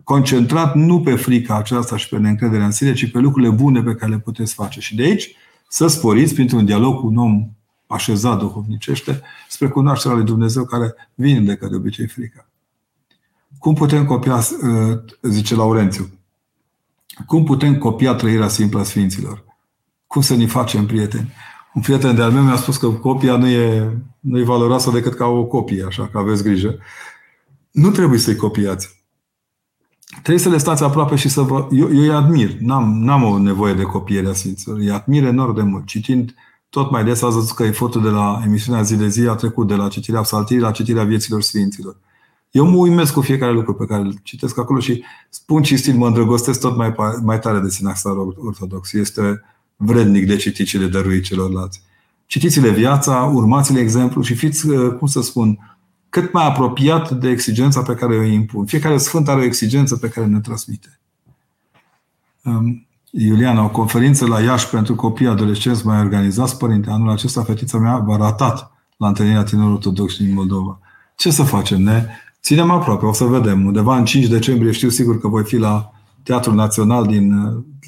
[0.03, 3.95] concentrat nu pe frica aceasta și pe neîncrederea în sine, ci pe lucrurile bune pe
[3.95, 4.79] care le puteți face.
[4.79, 5.35] Și de aici
[5.67, 7.49] să sporiți printr-un dialog cu un om
[7.87, 12.47] așezat duhovnicește spre cunoașterea lui Dumnezeu care vine de obicei frica.
[13.59, 16.09] Cum putem copia, uh, zice Laurențiu,
[17.25, 19.43] cum putem copia trăirea simplă a Sfinților?
[20.07, 21.33] Cum să ne facem prieteni?
[21.73, 25.25] Un prieten de-al meu mi-a spus că copia nu e, nu e valoroasă decât ca
[25.25, 26.77] o copie, așa că aveți grijă.
[27.71, 29.03] Nu trebuie să-i copiați.
[30.11, 31.67] Trebuie să le stați aproape și să vă...
[31.71, 32.57] Eu, eu îi admir.
[32.59, 34.77] N-am, n-am o nevoie de copiere a Sfinților.
[34.77, 35.85] Îi admir enorm de mult.
[35.85, 36.35] Citind
[36.73, 39.67] tot mai des, ați văzut că efortul de la emisiunea zi de zi a trecut
[39.67, 41.97] de la citirea psaltirii la citirea vieților Sfinților.
[42.51, 46.07] Eu mă uimesc cu fiecare lucru pe care îl citesc acolo și spun cinstit, mă
[46.07, 48.93] îndrăgostesc tot mai, mai tare de Sinaxar Ortodox.
[48.93, 49.41] Este
[49.75, 51.81] vrednic de citit și de dăruit celorlalți.
[52.25, 55.77] Citiți-le viața, urmați-le exemplu și fiți, uh, cum să spun,
[56.09, 58.65] cât mai apropiat de exigența pe care o impun.
[58.65, 60.99] Fiecare sfânt are o exigență pe care ne transmite.
[62.43, 67.77] Um, Iuliana, o conferință la Iași pentru copii adolescenți mai organizați, părinte, anul acesta fetița
[67.77, 70.79] mea v-a ratat la întâlnirea tinerilor ortodoxi din Moldova.
[71.15, 71.81] Ce să facem?
[71.81, 72.07] Ne
[72.41, 73.65] ținem aproape, o să vedem.
[73.65, 75.91] Undeva în 5 decembrie știu sigur că voi fi la
[76.23, 77.31] Teatrul Național, din,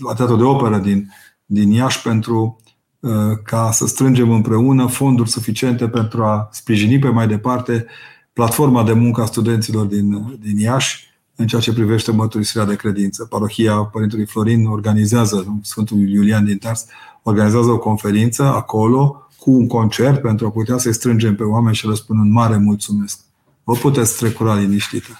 [0.05, 1.11] la Teatrul de Operă din,
[1.45, 2.59] din Iași pentru
[2.99, 3.11] uh,
[3.43, 7.85] ca să strângem împreună fonduri suficiente pentru a sprijini pe mai departe
[8.33, 13.25] platforma de muncă a studenților din, din Iași în ceea ce privește mărturisirea de credință.
[13.25, 16.85] Parohia Părintelui Florin organizează, Sfântul Iulian din Tars,
[17.23, 21.87] organizează o conferință acolo cu un concert pentru a putea să-i strângem pe oameni și
[21.87, 23.19] le spun un mare mulțumesc.
[23.63, 25.19] Vă puteți trecura liniștită.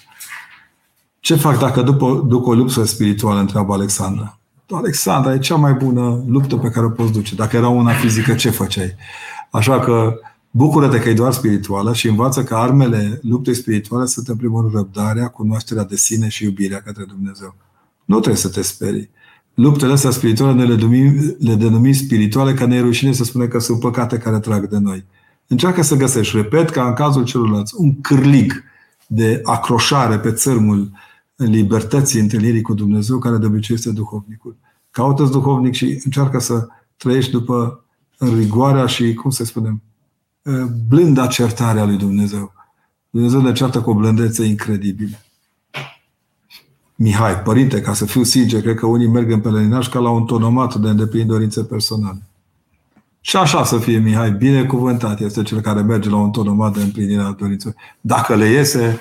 [1.19, 4.39] Ce fac dacă după, duc o luptă spirituală, întreabă Alexandra.
[4.69, 7.35] Alexandra, e cea mai bună luptă pe care o poți duce.
[7.35, 8.95] Dacă era una fizică, ce făceai?
[9.49, 10.19] Așa că
[10.57, 14.73] Bucură-te că e doar spirituală și învață că armele luptei spirituale sunt în primul rând
[14.73, 17.55] răbdarea, cunoașterea de sine și iubirea către Dumnezeu.
[18.05, 19.09] Nu trebuie să te sperii.
[19.53, 23.47] Luptele astea spirituale ne le, denumim, le denumim spirituale ca ne e rușine să spunem
[23.47, 25.05] că sunt păcate care trag de noi.
[25.47, 28.63] Încearcă să găsești, repet, ca în cazul celorlalți, un cârlig
[29.07, 30.91] de acroșare pe țărmul
[31.35, 34.55] libertății întâlnirii cu Dumnezeu, care de obicei este duhovnicul.
[34.91, 37.83] Caută-ți duhovnic și încearcă să trăiești după
[38.17, 39.81] rigoarea și, cum să spunem,
[40.87, 42.53] blânda certare a lui Dumnezeu.
[43.09, 45.17] Dumnezeu ne ceartă cu o blândețe incredibilă.
[46.95, 50.25] Mihai, părinte, ca să fiu sincer, cred că unii merg în pelerinaj ca la un
[50.25, 52.21] tonomat de îndeplinit dorințe personale.
[53.21, 57.21] Și așa să fie Mihai, binecuvântat este cel care merge la un tonomat de împlinire
[57.21, 57.75] a dorințelor.
[58.01, 58.99] Dacă le iese,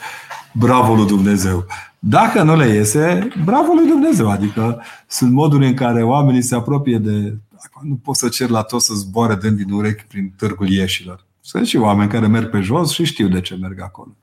[0.52, 1.66] bravo lui Dumnezeu.
[1.98, 4.30] Dacă nu le iese, bravo lui Dumnezeu.
[4.30, 7.36] Adică sunt moduri în care oamenii se apropie de...
[7.82, 11.23] Nu pot să cer la toți să zboare dând din urechi prin târgul ieșilor.
[11.46, 14.16] Sunt și oameni care merg pe jos și știu de ce merg acolo.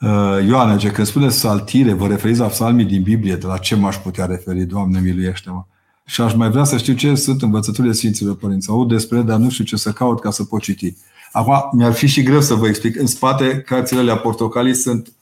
[0.00, 3.74] Uh, Ioana, ce când spuneți saltire, vă referiți la psalmii din Biblie, de la ce
[3.74, 5.64] m-aș putea referi, Doamne, miluiește-mă.
[6.04, 8.70] Și aș mai vrea să știu ce sunt învățăturile Sfinților Părinți.
[8.70, 10.96] Aud despre dar nu știu ce să caut ca să pot citi.
[11.32, 12.96] Acum, mi-ar fi și greu să vă explic.
[12.96, 15.12] În spate, cărțile alea portocalii sunt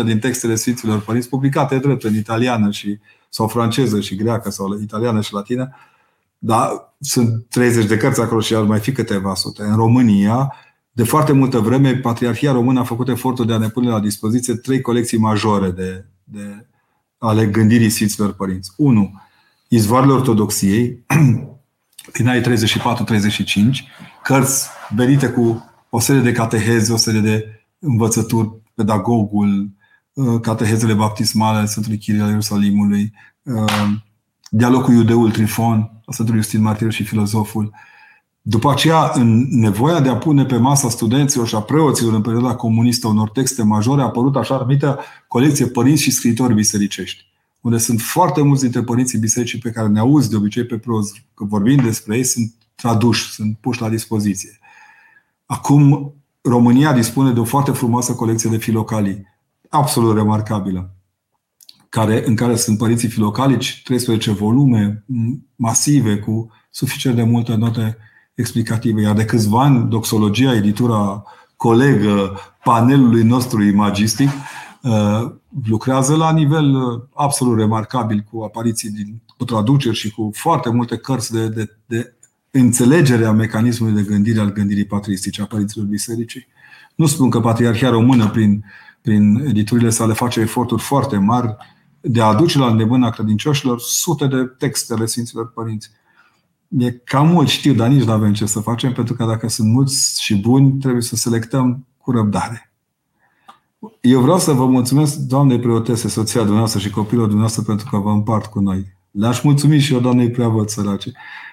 [0.00, 4.80] 0,02% din textele Sfinților Părinți publicate drept în italiană și, sau franceză și greacă sau
[4.80, 5.74] italiană și latină.
[6.38, 9.62] Da, sunt 30 de cărți acolo și ar mai fi câteva sute.
[9.62, 10.54] În România,
[10.92, 14.54] de foarte multă vreme, Patriarhia Română a făcut efortul de a ne pune la dispoziție
[14.54, 16.66] trei colecții majore de, de
[17.18, 18.70] ale gândirii Sfinților Părinți.
[18.76, 19.20] Unu,
[19.68, 21.04] Izvoarele Ortodoxiei,
[22.16, 22.46] din anii 34-35,
[24.22, 29.70] cărți venite cu o serie de cateheze, o serie de învățături, pedagogul,
[30.12, 33.12] uh, catehezele baptismale ale Sfântului Chiril al Ierusalimului,
[34.50, 37.74] uh, dialogul iudeul Trifon, Sfântul Iustin Martir și filozoful.
[38.42, 42.54] După aceea, în nevoia de a pune pe masa studenților și a preoților în perioada
[42.54, 47.24] comunistă unor texte majore, a apărut așa numită colecție părinți și scriitori bisericești,
[47.60, 51.12] unde sunt foarte mulți dintre părinții bisericii pe care ne auzi de obicei pe proz,
[51.34, 54.58] că vorbim despre ei, sunt traduși, sunt puși la dispoziție.
[55.46, 59.26] Acum, România dispune de o foarte frumoasă colecție de filocalii,
[59.68, 60.97] absolut remarcabilă,
[61.88, 65.04] care, în care sunt părinții filocalici, 13 volume
[65.56, 67.96] masive cu suficient de multe note
[68.34, 69.00] explicative.
[69.00, 71.22] Iar de câțiva ani, Doxologia, editura
[71.56, 74.28] colegă panelului nostru imagistic,
[74.82, 75.30] uh,
[75.64, 80.96] lucrează la nivel uh, absolut remarcabil cu apariții din, cu traduceri și cu foarte multe
[80.96, 82.14] cărți de, de, de
[82.50, 86.46] înțelegere a mecanismului de gândire al gândirii patristice a părinților bisericii.
[86.94, 88.64] Nu spun că Patriarhia Română, prin,
[89.02, 91.56] prin editurile sale, face eforturi foarte mari
[92.00, 95.90] de a aduce la îndemâna credincioșilor sute de texte ale Sfinților Părinți.
[96.78, 99.68] E cam mult, știu, dar nici nu avem ce să facem, pentru că dacă sunt
[99.68, 102.72] mulți și buni, trebuie să selectăm cu răbdare.
[104.00, 108.10] Eu vreau să vă mulțumesc, Doamne preotese, soția dumneavoastră și copilul dumneavoastră, pentru că vă
[108.10, 108.96] împart cu noi.
[109.10, 111.12] Le-aș mulțumi și eu, Doamne, prea văd sărace.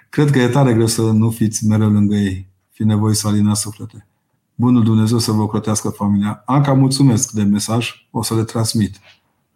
[0.10, 2.50] Cred că e tare greu să nu fiți mereu lângă ei.
[2.72, 4.08] Fi nevoie să alina suflete.
[4.56, 6.42] Bunul Dumnezeu să vă crotească familia.
[6.46, 7.90] Anca, mulțumesc de mesaj.
[8.12, 9.00] O să le transmit.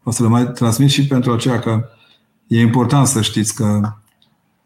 [0.10, 1.90] O să le mai transmit și pentru aceea că
[2.48, 3.94] e important să știți că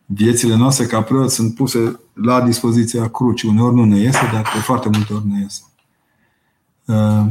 [0.05, 3.49] viețile noastre ca preoți sunt puse la dispoziția crucii.
[3.49, 5.61] Uneori nu ne iese, dar de foarte multe ori ne iese.
[6.85, 7.25] Uh,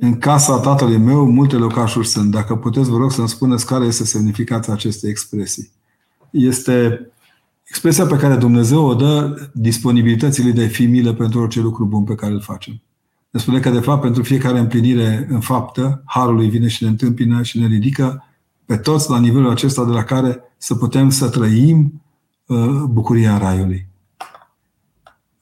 [0.00, 2.30] în casa tatălui meu multe locașuri sunt.
[2.30, 5.70] Dacă puteți, vă rog să-mi spuneți care este semnificația acestei expresii.
[6.30, 7.06] Este
[7.64, 12.14] expresia pe care Dumnezeu o dă disponibilității de fi milă pentru orice lucru bun pe
[12.14, 12.82] care îl facem.
[13.30, 16.88] Ne spune că, de fapt, pentru fiecare împlinire în faptă, Harul lui vine și ne
[16.88, 18.24] întâmpină și ne ridică
[18.64, 22.02] pe toți la nivelul acesta de la care să putem să trăim
[22.46, 23.88] uh, bucuria Raiului.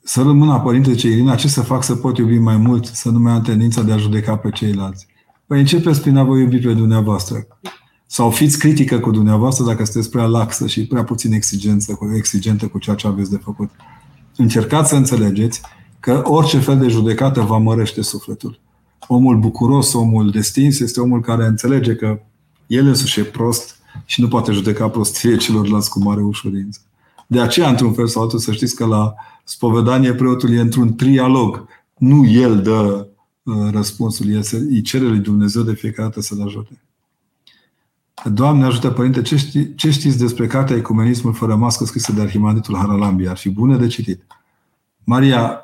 [0.02, 3.18] Să rămână Părinte ce Irina, ce să fac să pot iubi mai mult, să nu
[3.18, 5.06] mai am tendința de a judeca pe ceilalți?
[5.46, 7.46] Păi începeți prin a vă iubi pe dumneavoastră.
[8.06, 12.78] Sau fiți critică cu dumneavoastră dacă sunteți prea laxă și prea puțin exigență, exigentă cu
[12.78, 13.70] ceea ce aveți de făcut.
[14.36, 15.60] Încercați să înțelegeți
[16.00, 18.60] că orice fel de judecată vă mărește sufletul.
[19.06, 22.20] Omul bucuros, omul destins, este omul care înțelege că
[22.66, 26.80] el însuși e prost și nu poate judeca prostie celorlalți cu mare ușurință.
[27.26, 31.66] De aceea, într-un fel sau altul, să știți că la spovedanie preotul e într-un trialog.
[31.98, 33.06] Nu el dă
[33.42, 36.80] uh, răspunsul, el se, îi cere lui Dumnezeu de fiecare dată să-l ajute.
[38.24, 42.76] Doamne ajută, Părinte, ce, ști, ce știți despre cartea Ecumenismul fără mască scrisă de Arhimandritul
[42.76, 43.28] Haralambi?
[43.28, 44.26] Ar fi bună de citit.
[45.04, 45.60] Maria,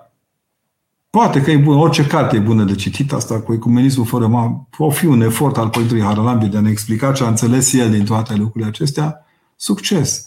[1.15, 4.69] poate că e bună, orice carte e bună de citit, asta cu Ecumenismul fără mască,
[4.79, 7.91] o fi un efort al Părintelui Haralambi de a ne explica ce a înțeles el
[7.91, 9.25] din toate lucrurile acestea,
[9.57, 10.25] succes.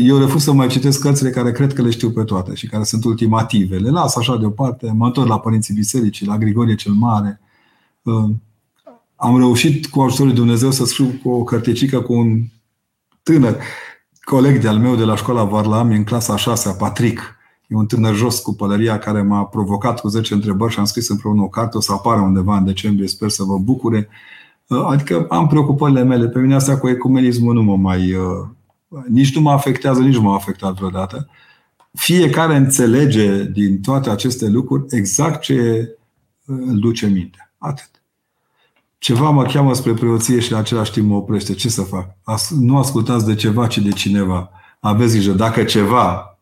[0.00, 2.84] Eu refuz să mai citesc cărțile care cred că le știu pe toate și care
[2.84, 3.76] sunt ultimative.
[3.76, 7.40] Le las așa deoparte, mă întorc la Părinții Bisericii, la Grigorie cel Mare.
[9.16, 12.42] Am reușit cu ajutorul lui Dumnezeu să scriu cu o cărticică cu un
[13.22, 13.56] tânăr
[14.20, 17.42] coleg de-al meu de la școala Varlami în clasa a șasea, Patrick.
[17.66, 21.08] E un tânăr jos cu pălăria care m-a provocat cu 10 întrebări și am scris
[21.08, 21.76] împreună o carte.
[21.76, 24.08] O să apară undeva în decembrie, sper să vă bucure.
[24.68, 26.28] Adică am preocupările mele.
[26.28, 28.16] Pe mine asta cu ecumenismul nu mă mai
[29.08, 31.28] nici nu mă afectează, nici nu m-a afectat vreodată.
[31.92, 35.88] Fiecare înțelege din toate aceste lucruri exact ce
[36.44, 37.52] uh, îl duce mintea.
[37.58, 37.90] Atât.
[38.98, 41.54] Ceva mă cheamă spre preoție și în același timp mă oprește.
[41.54, 42.16] Ce să fac?
[42.58, 44.50] Nu ascultați de ceva, ci de cineva.
[44.80, 45.32] Aveți grijă.
[45.32, 46.33] Dacă ceva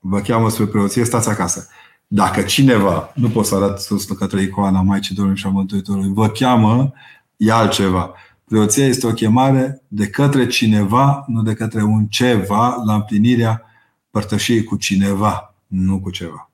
[0.00, 1.68] vă cheamă spre preoție, stați acasă.
[2.06, 6.28] Dacă cineva, nu pot să arăt sus către icoana Maicii Domnului și a Mântuitorului, vă
[6.28, 6.92] cheamă,
[7.36, 8.14] e altceva.
[8.44, 13.62] Preoția este o chemare de către cineva, nu de către un ceva, la împlinirea
[14.10, 16.50] părtășiei cu cineva, nu cu ceva.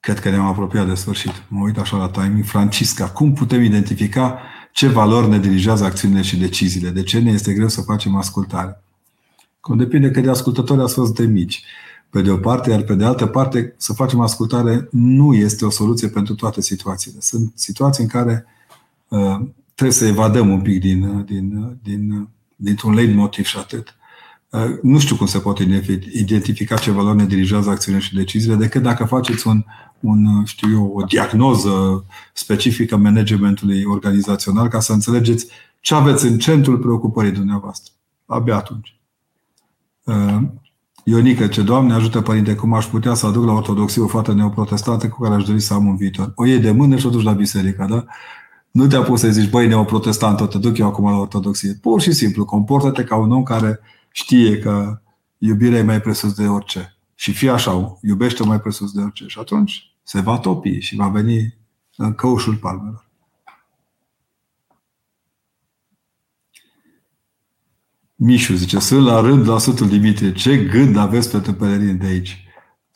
[0.00, 1.42] Cred că ne-am apropiat de sfârșit.
[1.48, 2.44] Mă uit așa la timing.
[2.44, 4.38] Francisca, cum putem identifica
[4.72, 6.90] ce valori ne dirigează acțiunile și deciziile?
[6.90, 8.82] De ce ne este greu să facem ascultare?
[9.60, 11.62] Cum depinde că de ascultători ați fost de mici.
[12.10, 15.70] Pe de o parte, iar pe de altă parte, să facem ascultare nu este o
[15.70, 17.18] soluție pentru toate situațiile.
[17.20, 18.46] Sunt situații în care
[19.08, 19.40] Uh,
[19.74, 23.92] trebuie să evadăm un pic din, uh, din, uh, din, dintr-un leitmotiv și atât.
[24.82, 25.82] Nu știu cum se poate
[26.12, 29.64] identifica ce valori ne dirigează acțiunile și deciziile, decât dacă faceți un,
[30.00, 35.46] un, știu eu, o diagnoză specifică managementului organizațional ca să înțelegeți
[35.80, 37.92] ce aveți în centrul preocupării dumneavoastră.
[38.26, 38.97] Abia atunci.
[41.04, 45.08] Ionică, ce Doamne ajută, Părinte, cum aș putea să aduc la ortodoxie o fată neoprotestantă
[45.08, 46.32] cu care aș dori să am un viitor.
[46.34, 48.04] O iei de mână și o duci la biserică, da?
[48.70, 51.72] Nu te-a pus să zici, băi, neoprotestant, te duc eu acum la ortodoxie.
[51.72, 53.80] Pur și simplu, comportă-te ca un om care
[54.12, 55.00] știe că
[55.38, 56.96] iubirea e mai presus de orice.
[57.14, 59.24] Și fie așa, iubește mai presus de orice.
[59.26, 61.56] Și atunci se va topi și va veni
[61.96, 63.07] în căușul palmelor.
[68.20, 70.32] Mișu zice, sunt la rând la Sfântul Dimitrie.
[70.32, 72.48] Ce gând aveți pentru pelerini de aici?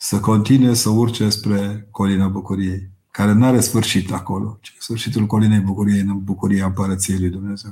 [0.03, 5.59] să continue să urce spre colina bucuriei, care nu are sfârșit acolo, ci sfârșitul colinei
[5.59, 7.71] bucuriei în bucuria împărăției lui Dumnezeu.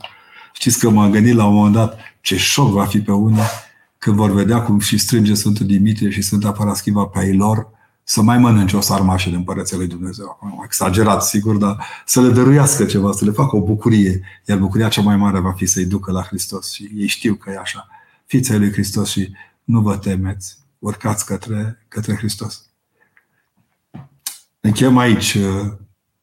[0.54, 3.41] Știți că m-am gândit la un moment dat ce șoc va fi pe unii
[3.97, 7.68] când vor vedea cum și strânge Sfântul Dimitrie și Sfânta Paraschiva pe ei lor
[8.04, 10.39] să mai mănânce o sarmașă de împărăția lui Dumnezeu.
[10.41, 14.22] Am exagerat, sigur, dar să le dăruiască ceva, să le facă o bucurie.
[14.45, 16.72] Iar bucuria cea mai mare va fi să-i ducă la Hristos.
[16.72, 17.88] Și ei știu că e așa.
[18.26, 20.58] Fiți ai lui Hristos și nu vă temeți.
[20.80, 22.66] Urcați către, către Hristos.
[24.60, 25.72] Încheiem aici uh,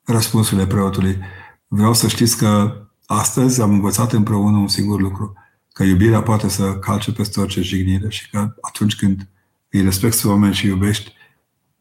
[0.04, 1.18] răspunsurile preotului.
[1.66, 5.32] Vreau să știți că astăzi am învățat împreună un singur lucru.
[5.72, 9.28] Că iubirea poate să calce peste orice jignire și că atunci când
[9.70, 11.12] îi respecti oameni și iubești,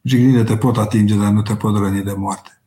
[0.07, 2.61] Jignile te pot atinge, dar nu te pot răni de moarte.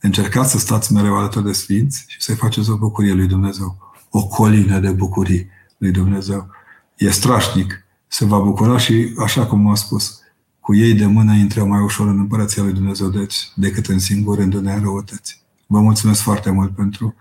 [0.00, 3.76] Încercați să stați mereu alături de sfinți și să-i faceți o bucurie lui Dumnezeu.
[4.10, 6.48] O colină de bucurii lui Dumnezeu.
[6.96, 7.84] E strașnic.
[8.06, 10.20] Se va bucura și, așa cum am spus,
[10.60, 14.38] cu ei de mână intră mai ușor în împărăția lui Dumnezeu deci, decât în singur
[14.38, 15.42] în în răutăți.
[15.66, 17.14] Vă mulțumesc foarte mult pentru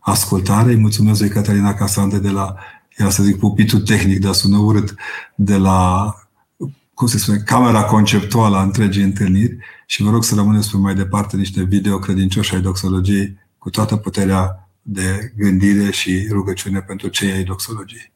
[0.00, 0.70] ascultare.
[0.70, 2.54] Îi mulțumesc lui Catalina Casande de la,
[2.98, 4.94] ia să zic, pupitul tehnic, dar sună urât,
[5.34, 6.14] de la
[6.94, 10.94] cum se spune, camera conceptuală a întregii întâlniri și vă rog să rămâneți pe mai
[10.94, 17.32] departe niște video credincioși ai doxologiei cu toată puterea de gândire și rugăciune pentru cei
[17.32, 18.12] ai doxologiei.